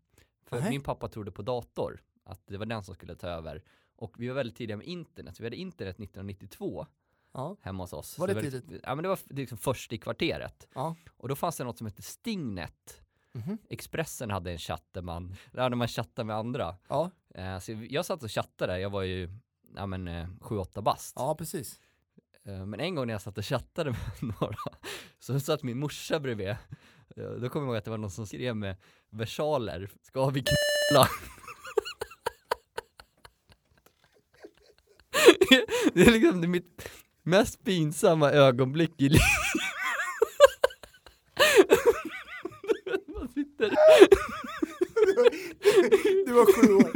För 0.45 0.59
Nej. 0.61 0.69
min 0.69 0.81
pappa 0.81 1.07
trodde 1.07 1.31
på 1.31 1.41
dator, 1.41 2.01
att 2.23 2.41
det 2.47 2.57
var 2.57 2.65
den 2.65 2.83
som 2.83 2.95
skulle 2.95 3.15
ta 3.15 3.27
över. 3.27 3.63
Och 3.95 4.15
vi 4.19 4.27
var 4.27 4.35
väldigt 4.35 4.55
tidiga 4.57 4.77
med 4.77 4.87
internet, 4.87 5.39
vi 5.39 5.43
hade 5.45 5.55
internet 5.55 5.95
1992 5.99 6.87
Ja. 7.33 7.57
hemma 7.61 7.83
hos 7.83 7.93
oss. 7.93 8.17
Var 8.19 8.27
det 8.27 8.33
Så 8.33 8.41
tidigt? 8.41 8.81
Ja 8.83 8.95
men 8.95 9.03
det 9.03 9.09
var 9.09 9.19
liksom 9.29 9.57
först 9.57 9.93
i 9.93 9.97
kvarteret. 9.97 10.67
Ja. 10.73 10.95
Och 11.17 11.29
då 11.29 11.35
fanns 11.35 11.57
det 11.57 11.63
något 11.63 11.77
som 11.77 11.87
hette 11.87 12.01
Stingnet. 12.01 13.01
Mhm. 13.31 13.57
Expressen 13.69 14.29
hade 14.31 14.51
en 14.51 14.57
chatt 14.57 14.85
där 14.91 15.01
man, 15.01 15.35
där 15.51 15.69
man 15.69 15.87
chattade 15.87 16.25
med 16.25 16.35
andra. 16.35 16.75
Ja. 16.87 17.11
Eh, 17.29 17.59
så 17.59 17.71
jag 17.89 18.05
satt 18.05 18.23
och 18.23 18.31
chattade 18.31 18.79
jag 18.79 18.89
var 18.89 19.01
ju, 19.01 19.29
ja 19.75 19.85
men 19.85 20.07
eh, 20.07 20.27
7-8 20.39 20.81
bast. 20.81 21.13
ja, 21.17 21.35
precis. 21.35 21.79
Eh, 22.43 22.65
Men 22.65 22.79
en 22.79 22.95
gång 22.95 23.07
när 23.07 23.13
jag 23.13 23.21
satt 23.21 23.37
och 23.37 23.45
chattade 23.45 23.89
med 24.21 24.35
några 24.41 24.57
så 25.19 25.39
satt 25.39 25.63
min 25.63 25.79
morsa 25.79 26.19
bredvid. 26.19 26.55
Då 27.15 27.49
kommer 27.49 27.65
jag 27.65 27.71
ihåg 27.71 27.75
att 27.75 27.85
det 27.85 27.91
var 27.91 27.97
någon 27.97 28.11
som 28.11 28.27
skrev 28.27 28.55
med 28.55 28.75
versaler, 29.09 29.89
ska 30.01 30.29
vi 30.29 30.43
knulla? 30.43 31.07
Det 35.93 36.01
är 36.01 36.11
liksom 36.11 36.41
det 36.41 36.47
mitt 36.47 36.89
mest 37.23 37.63
pinsamma 37.63 38.31
ögonblick 38.31 38.91
i 39.01 39.09
livet. 39.09 39.21
Man 43.07 43.27
sitter 43.33 43.69
var 46.33 46.45
sju 46.53 46.73
år. 46.75 46.91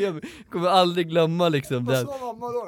jag 0.00 0.24
kommer 0.50 0.68
aldrig 0.68 1.08
glömma 1.08 1.48
liksom 1.48 1.84
Vad 1.84 1.94
den. 1.96 2.06
sa 2.06 2.18
mamma 2.18 2.52
då? 2.52 2.66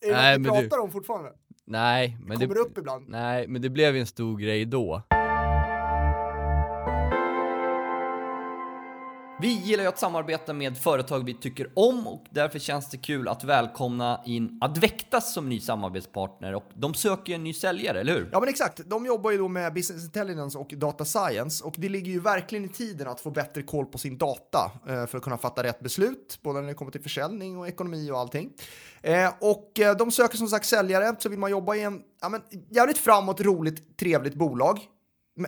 Är 0.00 0.08
det 0.08 0.12
Nej, 0.12 0.38
du- 0.38 0.44
pratar 0.44 0.78
om 0.78 0.92
fortfarande? 0.92 1.32
Nej, 1.66 2.16
men 2.20 2.38
Kommer 2.38 2.54
det, 2.54 2.60
upp 2.60 2.78
ibland? 2.78 3.04
nej, 3.08 3.48
men 3.48 3.62
det 3.62 3.70
blev 3.70 3.94
ju 3.94 4.00
en 4.00 4.06
stor 4.06 4.38
grej 4.38 4.64
då. 4.64 5.02
Vi 9.40 9.48
gillar 9.48 9.82
ju 9.82 9.88
att 9.88 9.98
samarbeta 9.98 10.52
med 10.52 10.78
företag 10.78 11.24
vi 11.24 11.34
tycker 11.34 11.70
om 11.74 12.06
och 12.06 12.24
därför 12.30 12.58
känns 12.58 12.90
det 12.90 12.96
kul 12.96 13.28
att 13.28 13.44
välkomna 13.44 14.22
in 14.26 14.58
Advectas 14.60 15.34
som 15.34 15.48
ny 15.48 15.60
samarbetspartner 15.60 16.54
och 16.54 16.64
de 16.74 16.94
söker 16.94 17.34
en 17.34 17.44
ny 17.44 17.52
säljare, 17.52 18.00
eller 18.00 18.12
hur? 18.12 18.28
Ja 18.32 18.40
men 18.40 18.48
exakt, 18.48 18.80
de 18.86 19.06
jobbar 19.06 19.30
ju 19.30 19.38
då 19.38 19.48
med 19.48 19.74
business 19.74 20.04
intelligence 20.04 20.58
och 20.58 20.74
data 20.76 21.04
science 21.04 21.64
och 21.64 21.74
det 21.76 21.88
ligger 21.88 22.12
ju 22.12 22.20
verkligen 22.20 22.64
i 22.64 22.68
tiden 22.68 23.08
att 23.08 23.20
få 23.20 23.30
bättre 23.30 23.62
koll 23.62 23.86
på 23.86 23.98
sin 23.98 24.18
data 24.18 24.72
eh, 24.88 25.06
för 25.06 25.18
att 25.18 25.24
kunna 25.24 25.38
fatta 25.38 25.62
rätt 25.62 25.80
beslut, 25.80 26.38
både 26.42 26.60
när 26.60 26.68
det 26.68 26.74
kommer 26.74 26.92
till 26.92 27.02
försäljning 27.02 27.58
och 27.58 27.68
ekonomi 27.68 28.10
och 28.10 28.18
allting. 28.18 28.50
Eh, 29.02 29.32
och 29.40 29.80
eh, 29.80 29.96
de 29.96 30.10
söker 30.10 30.38
som 30.38 30.48
sagt 30.48 30.66
säljare, 30.66 31.16
så 31.18 31.28
vill 31.28 31.38
man 31.38 31.50
jobba 31.50 31.74
i 31.74 31.82
en 31.82 32.02
ja, 32.20 32.28
men, 32.28 32.40
jävligt 32.70 32.98
framåt, 32.98 33.40
roligt, 33.40 33.98
trevligt 33.98 34.34
bolag. 34.34 34.80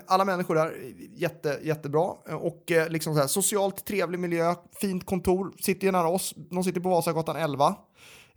Alla 0.06 0.24
människor 0.24 0.54
där, 0.54 0.72
jätte, 1.14 1.60
jättebra. 1.62 2.04
Och 2.40 2.72
eh, 2.72 2.88
liksom 2.88 3.14
så 3.14 3.20
här, 3.20 3.26
socialt 3.26 3.86
trevlig 3.86 4.18
miljö, 4.18 4.54
fint 4.80 5.06
kontor, 5.06 5.52
sitter 5.60 5.86
ju 5.86 5.92
nära 5.92 6.08
oss. 6.08 6.34
De 6.50 6.64
sitter 6.64 6.80
på 6.80 6.88
Vasagatan 6.88 7.36
11 7.36 7.74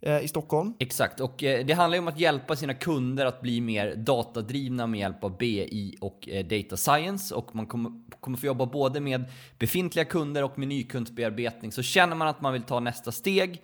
eh, 0.02 0.20
i 0.20 0.28
Stockholm. 0.28 0.74
Exakt, 0.78 1.20
och 1.20 1.44
eh, 1.44 1.66
det 1.66 1.72
handlar 1.72 1.96
ju 1.96 2.02
om 2.02 2.08
att 2.08 2.20
hjälpa 2.20 2.56
sina 2.56 2.74
kunder 2.74 3.26
att 3.26 3.40
bli 3.40 3.60
mer 3.60 3.94
datadrivna 3.96 4.86
med 4.86 5.00
hjälp 5.00 5.24
av 5.24 5.38
BI 5.38 5.96
och 6.00 6.28
eh, 6.28 6.46
data 6.46 6.76
science 6.76 7.34
och 7.34 7.54
man 7.54 7.66
kommer, 7.66 7.92
kommer 8.20 8.38
få 8.38 8.46
jobba 8.46 8.66
både 8.66 9.00
med 9.00 9.24
befintliga 9.58 10.04
kunder 10.04 10.44
och 10.44 10.58
med 10.58 10.68
nykundsbearbetning. 10.68 11.72
Så 11.72 11.82
känner 11.82 12.16
man 12.16 12.28
att 12.28 12.40
man 12.40 12.52
vill 12.52 12.62
ta 12.62 12.80
nästa 12.80 13.12
steg 13.12 13.62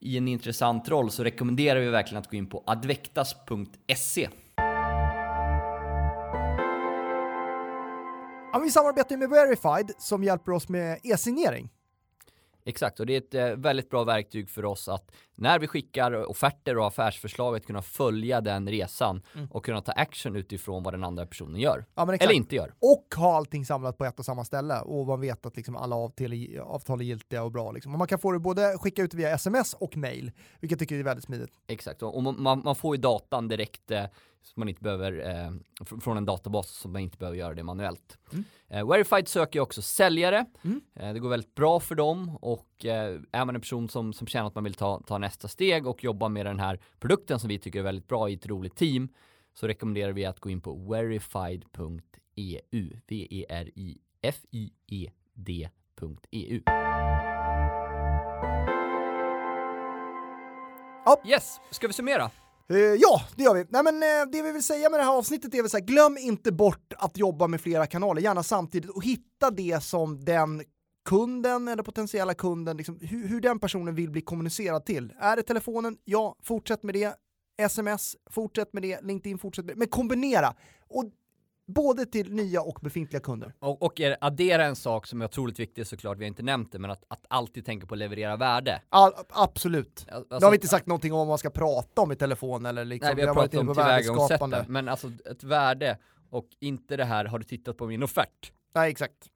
i 0.00 0.16
en 0.16 0.28
intressant 0.28 0.88
roll 0.88 1.10
så 1.10 1.24
rekommenderar 1.24 1.80
vi 1.80 1.88
verkligen 1.88 2.20
att 2.20 2.30
gå 2.30 2.36
in 2.36 2.46
på 2.46 2.62
advectas.se. 2.66 4.28
Ja, 8.52 8.58
vi 8.58 8.70
samarbetar 8.70 9.10
ju 9.10 9.16
med 9.16 9.30
Verified 9.30 9.92
som 9.98 10.24
hjälper 10.24 10.52
oss 10.52 10.68
med 10.68 11.00
e-signering. 11.02 11.70
Exakt, 12.64 13.00
och 13.00 13.06
det 13.06 13.12
är 13.12 13.18
ett 13.18 13.34
eh, 13.34 13.62
väldigt 13.62 13.90
bra 13.90 14.04
verktyg 14.04 14.50
för 14.50 14.64
oss 14.64 14.88
att 14.88 15.12
när 15.40 15.58
vi 15.58 15.66
skickar 15.66 16.30
offerter 16.30 16.78
och 16.78 16.86
affärsförslag 16.86 17.56
att 17.56 17.66
kunna 17.66 17.82
följa 17.82 18.40
den 18.40 18.68
resan 18.68 19.22
och 19.50 19.64
kunna 19.64 19.80
ta 19.80 19.92
action 19.92 20.36
utifrån 20.36 20.82
vad 20.82 20.94
den 20.94 21.04
andra 21.04 21.26
personen 21.26 21.60
gör. 21.60 21.84
Ja. 21.94 22.02
Eller 22.14 22.32
inte 22.32 22.54
gör. 22.56 22.74
Och 22.78 23.14
ha 23.16 23.36
allting 23.36 23.64
samlat 23.66 23.98
på 23.98 24.04
ett 24.04 24.18
och 24.18 24.24
samma 24.24 24.44
ställe 24.44 24.80
och 24.80 25.06
man 25.06 25.20
vet 25.20 25.46
att 25.46 25.56
liksom 25.56 25.76
alla 25.76 25.96
avtal 25.96 26.32
avtal 26.62 27.00
är 27.00 27.04
giltiga 27.04 27.42
och 27.42 27.52
bra. 27.52 27.72
Liksom. 27.72 27.92
Och 27.92 27.98
man 27.98 28.08
kan 28.08 28.18
få 28.18 28.32
det 28.32 28.38
både 28.38 28.78
skicka 28.78 29.02
ut 29.02 29.14
via 29.14 29.30
sms 29.34 29.74
och 29.74 29.96
mail, 29.96 30.32
vilket 30.60 30.70
jag 30.70 30.78
tycker 30.88 30.98
är 30.98 31.02
väldigt 31.02 31.24
smidigt. 31.24 31.50
Exakt, 31.66 32.02
och 32.02 32.22
man- 32.22 32.62
man, 32.64 32.74
får 32.74 32.96
ju 32.96 33.02
datan 33.02 33.48
direkt 33.48 33.90
eh, 33.90 34.04
man 34.56 34.68
inte 34.68 34.82
behöver, 34.82 35.12
eh, 35.28 35.50
fr- 35.84 36.00
från 36.00 36.16
en 36.16 36.24
databas 36.24 36.68
så 36.70 36.88
man 36.88 37.00
inte 37.02 37.18
behöver 37.18 37.38
göra 37.38 37.54
det 37.54 37.62
manuellt. 37.62 38.18
Mm. 38.32 38.44
Eh, 38.68 38.86
Verified 38.88 39.28
söker 39.28 39.60
också 39.60 39.82
säljare. 39.82 40.46
Mm. 40.62 40.80
Eh, 40.96 41.12
det 41.12 41.18
går 41.18 41.28
väldigt 41.28 41.54
bra 41.54 41.80
för 41.80 41.94
dem 41.94 42.38
och 42.40 42.84
eh, 42.84 43.20
är 43.32 43.44
man 43.44 43.54
en 43.54 43.60
person 43.60 43.88
som, 43.88 44.12
som 44.12 44.26
känner 44.26 44.46
att 44.46 44.54
man 44.54 44.64
vill 44.64 44.74
ta, 44.74 45.00
ta 45.06 45.18
nästa 45.30 45.48
steg 45.48 45.86
och 45.86 46.04
jobba 46.04 46.28
med 46.28 46.46
den 46.46 46.60
här 46.60 46.80
produkten 47.00 47.40
som 47.40 47.48
vi 47.48 47.58
tycker 47.58 47.78
är 47.78 47.82
väldigt 47.82 48.08
bra 48.08 48.28
i 48.28 48.34
ett 48.34 48.46
roligt 48.46 48.76
team 48.76 49.08
så 49.54 49.66
rekommenderar 49.66 50.12
vi 50.12 50.24
att 50.24 50.40
gå 50.40 50.50
in 50.50 50.60
på 50.60 50.74
verified.eu. 50.74 52.60
V-E-R-I-F-I-E-D.eu. 53.08 53.40
Ja. 61.04 61.22
Yes, 61.26 61.60
ska 61.70 61.86
vi 61.86 61.92
summera? 61.92 62.30
Eh, 62.70 62.76
ja, 62.76 63.22
det 63.36 63.42
gör 63.42 63.54
vi. 63.54 63.66
Nej, 63.68 63.82
men, 63.82 64.02
eh, 64.02 64.26
det 64.32 64.42
vi 64.42 64.52
vill 64.52 64.64
säga 64.64 64.90
med 64.90 65.00
det 65.00 65.04
här 65.04 65.18
avsnittet 65.18 65.54
är 65.54 65.62
väl 65.62 65.70
så 65.70 65.76
här, 65.76 65.84
glöm 65.84 66.18
inte 66.18 66.52
bort 66.52 66.92
att 66.96 67.16
jobba 67.16 67.46
med 67.46 67.60
flera 67.60 67.86
kanaler, 67.86 68.22
gärna 68.22 68.42
samtidigt, 68.42 68.90
och 68.90 69.04
hitta 69.04 69.50
det 69.50 69.82
som 69.82 70.24
den 70.24 70.62
kunden 71.10 71.68
eller 71.68 71.82
potentiella 71.82 72.34
kunden, 72.34 72.76
liksom, 72.76 72.98
hur, 73.00 73.28
hur 73.28 73.40
den 73.40 73.58
personen 73.58 73.94
vill 73.94 74.10
bli 74.10 74.20
kommunicerad 74.20 74.84
till. 74.84 75.12
Är 75.20 75.36
det 75.36 75.42
telefonen? 75.42 75.96
Ja, 76.04 76.36
fortsätt 76.42 76.82
med 76.82 76.94
det. 76.94 77.16
SMS, 77.62 78.16
fortsätt 78.30 78.72
med 78.72 78.82
det. 78.82 79.00
LinkedIn, 79.02 79.38
fortsätt 79.38 79.64
med 79.64 79.74
det. 79.74 79.78
Men 79.78 79.88
kombinera. 79.88 80.54
Och 80.88 81.04
både 81.66 82.06
till 82.06 82.32
nya 82.32 82.62
och 82.62 82.78
befintliga 82.82 83.20
kunder. 83.20 83.54
Och, 83.58 83.82
och 83.82 84.00
är- 84.00 84.16
addera 84.20 84.64
en 84.64 84.76
sak 84.76 85.06
som 85.06 85.20
är 85.20 85.24
otroligt 85.24 85.60
viktig 85.60 85.86
såklart, 85.86 86.18
vi 86.18 86.24
har 86.24 86.28
inte 86.28 86.42
nämnt 86.42 86.72
det, 86.72 86.78
men 86.78 86.90
att, 86.90 87.04
att 87.08 87.24
alltid 87.28 87.66
tänka 87.66 87.86
på 87.86 87.94
att 87.94 87.98
leverera 87.98 88.36
värde. 88.36 88.82
All, 88.88 89.12
absolut. 89.28 90.06
Alltså, 90.10 90.38
Då 90.38 90.46
har 90.46 90.50
vi 90.50 90.56
inte 90.56 90.68
sagt 90.68 90.86
någonting 90.86 91.12
om 91.12 91.18
vad 91.18 91.28
man 91.28 91.38
ska 91.38 91.50
prata 91.50 92.00
om 92.02 92.12
i 92.12 92.16
telefon 92.16 92.66
eller 92.66 92.84
liksom. 92.84 93.06
Nej, 93.06 93.14
vi 93.16 93.22
har 93.22 93.34
varit 93.34 93.36
pratat 93.36 93.54
inne 93.54 93.70
om 93.70 93.76
tillvägagångssättet, 93.76 94.68
men 94.68 94.88
alltså 94.88 95.12
ett 95.30 95.44
värde 95.44 95.98
och 96.30 96.46
inte 96.60 96.96
det 96.96 97.04
här, 97.04 97.24
har 97.24 97.38
du 97.38 97.44
tittat 97.44 97.76
på 97.76 97.86
min 97.86 98.02
offert? 98.02 98.52
Nej, 98.74 98.90
exakt. 98.90 99.28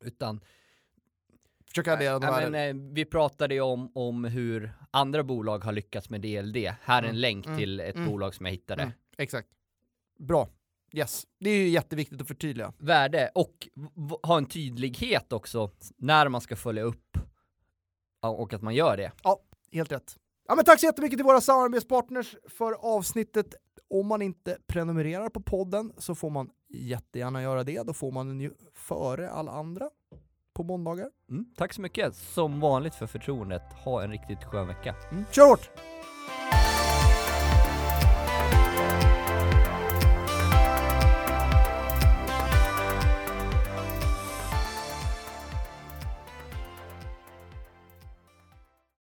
Utan, 0.00 0.40
Försöka 1.70 1.92
addera 1.92 2.18
de 2.18 2.26
här. 2.26 2.50
men, 2.50 2.76
eh, 2.76 2.92
vi 2.94 3.04
pratade 3.04 3.54
ju 3.54 3.60
om, 3.60 3.92
om 3.94 4.24
hur 4.24 4.72
andra 4.90 5.22
bolag 5.22 5.64
har 5.64 5.72
lyckats 5.72 6.10
med 6.10 6.20
DLD. 6.20 6.56
Här 6.82 7.02
är 7.02 7.02
en 7.02 7.04
Mm, 7.04 7.16
länk 7.20 7.46
mm, 7.46 7.58
till 7.58 7.80
ett 7.80 7.94
mm, 7.94 8.10
bolag 8.10 8.34
som 8.34 8.46
jag 8.46 8.52
hittade. 8.52 8.82
Mm, 8.82 8.94
exakt. 9.18 9.48
Bra. 10.18 10.48
Yes. 10.92 11.26
Det 11.40 11.50
är 11.50 11.56
ju 11.56 11.68
jätteviktigt 11.68 12.20
att 12.20 12.28
förtydliga. 12.28 12.72
Värde 12.78 13.30
och 13.34 13.68
ha 14.22 14.38
en 14.38 14.46
tydlighet 14.46 15.32
också 15.32 15.70
när 15.96 16.28
man 16.28 16.40
ska 16.40 16.56
följa 16.56 16.82
upp 16.82 17.18
ja, 18.22 18.28
och 18.28 18.52
att 18.52 18.62
man 18.62 18.74
gör 18.74 18.96
det. 18.96 19.12
Helt 19.72 19.92
rätt. 19.92 20.16
Ja, 20.48 20.54
men 20.54 20.64
tack 20.64 20.80
så 20.80 20.86
jättemycket 20.86 21.18
till 21.18 21.24
våra 21.24 21.40
samarbetspartners 21.40 22.36
för 22.48 22.72
avsnittet. 22.72 23.54
Om 23.90 24.06
man 24.06 24.22
inte 24.22 24.58
prenumererar 24.66 25.28
på 25.28 25.40
podden 25.40 25.92
så 25.98 26.14
får 26.14 26.30
man 26.30 26.50
jättegärna 26.68 27.42
göra 27.42 27.64
det. 27.64 27.82
Då 27.82 27.92
får 27.92 28.12
man 28.12 28.28
den 28.28 28.40
ju 28.40 28.50
före 28.74 29.30
alla 29.30 29.52
andra 29.52 29.90
på 30.60 30.64
måndagar. 30.64 31.08
Mm, 31.30 31.44
tack 31.56 31.72
så 31.72 31.80
mycket 31.80 32.14
som 32.14 32.60
vanligt 32.60 32.94
för 32.94 33.06
förtroendet. 33.06 33.62
Ha 33.84 34.02
en 34.02 34.10
riktigt 34.10 34.44
skön 34.44 34.66
vecka. 34.66 34.94
Mm. 35.10 35.24
Kör 35.30 35.48
hårt! 35.48 35.70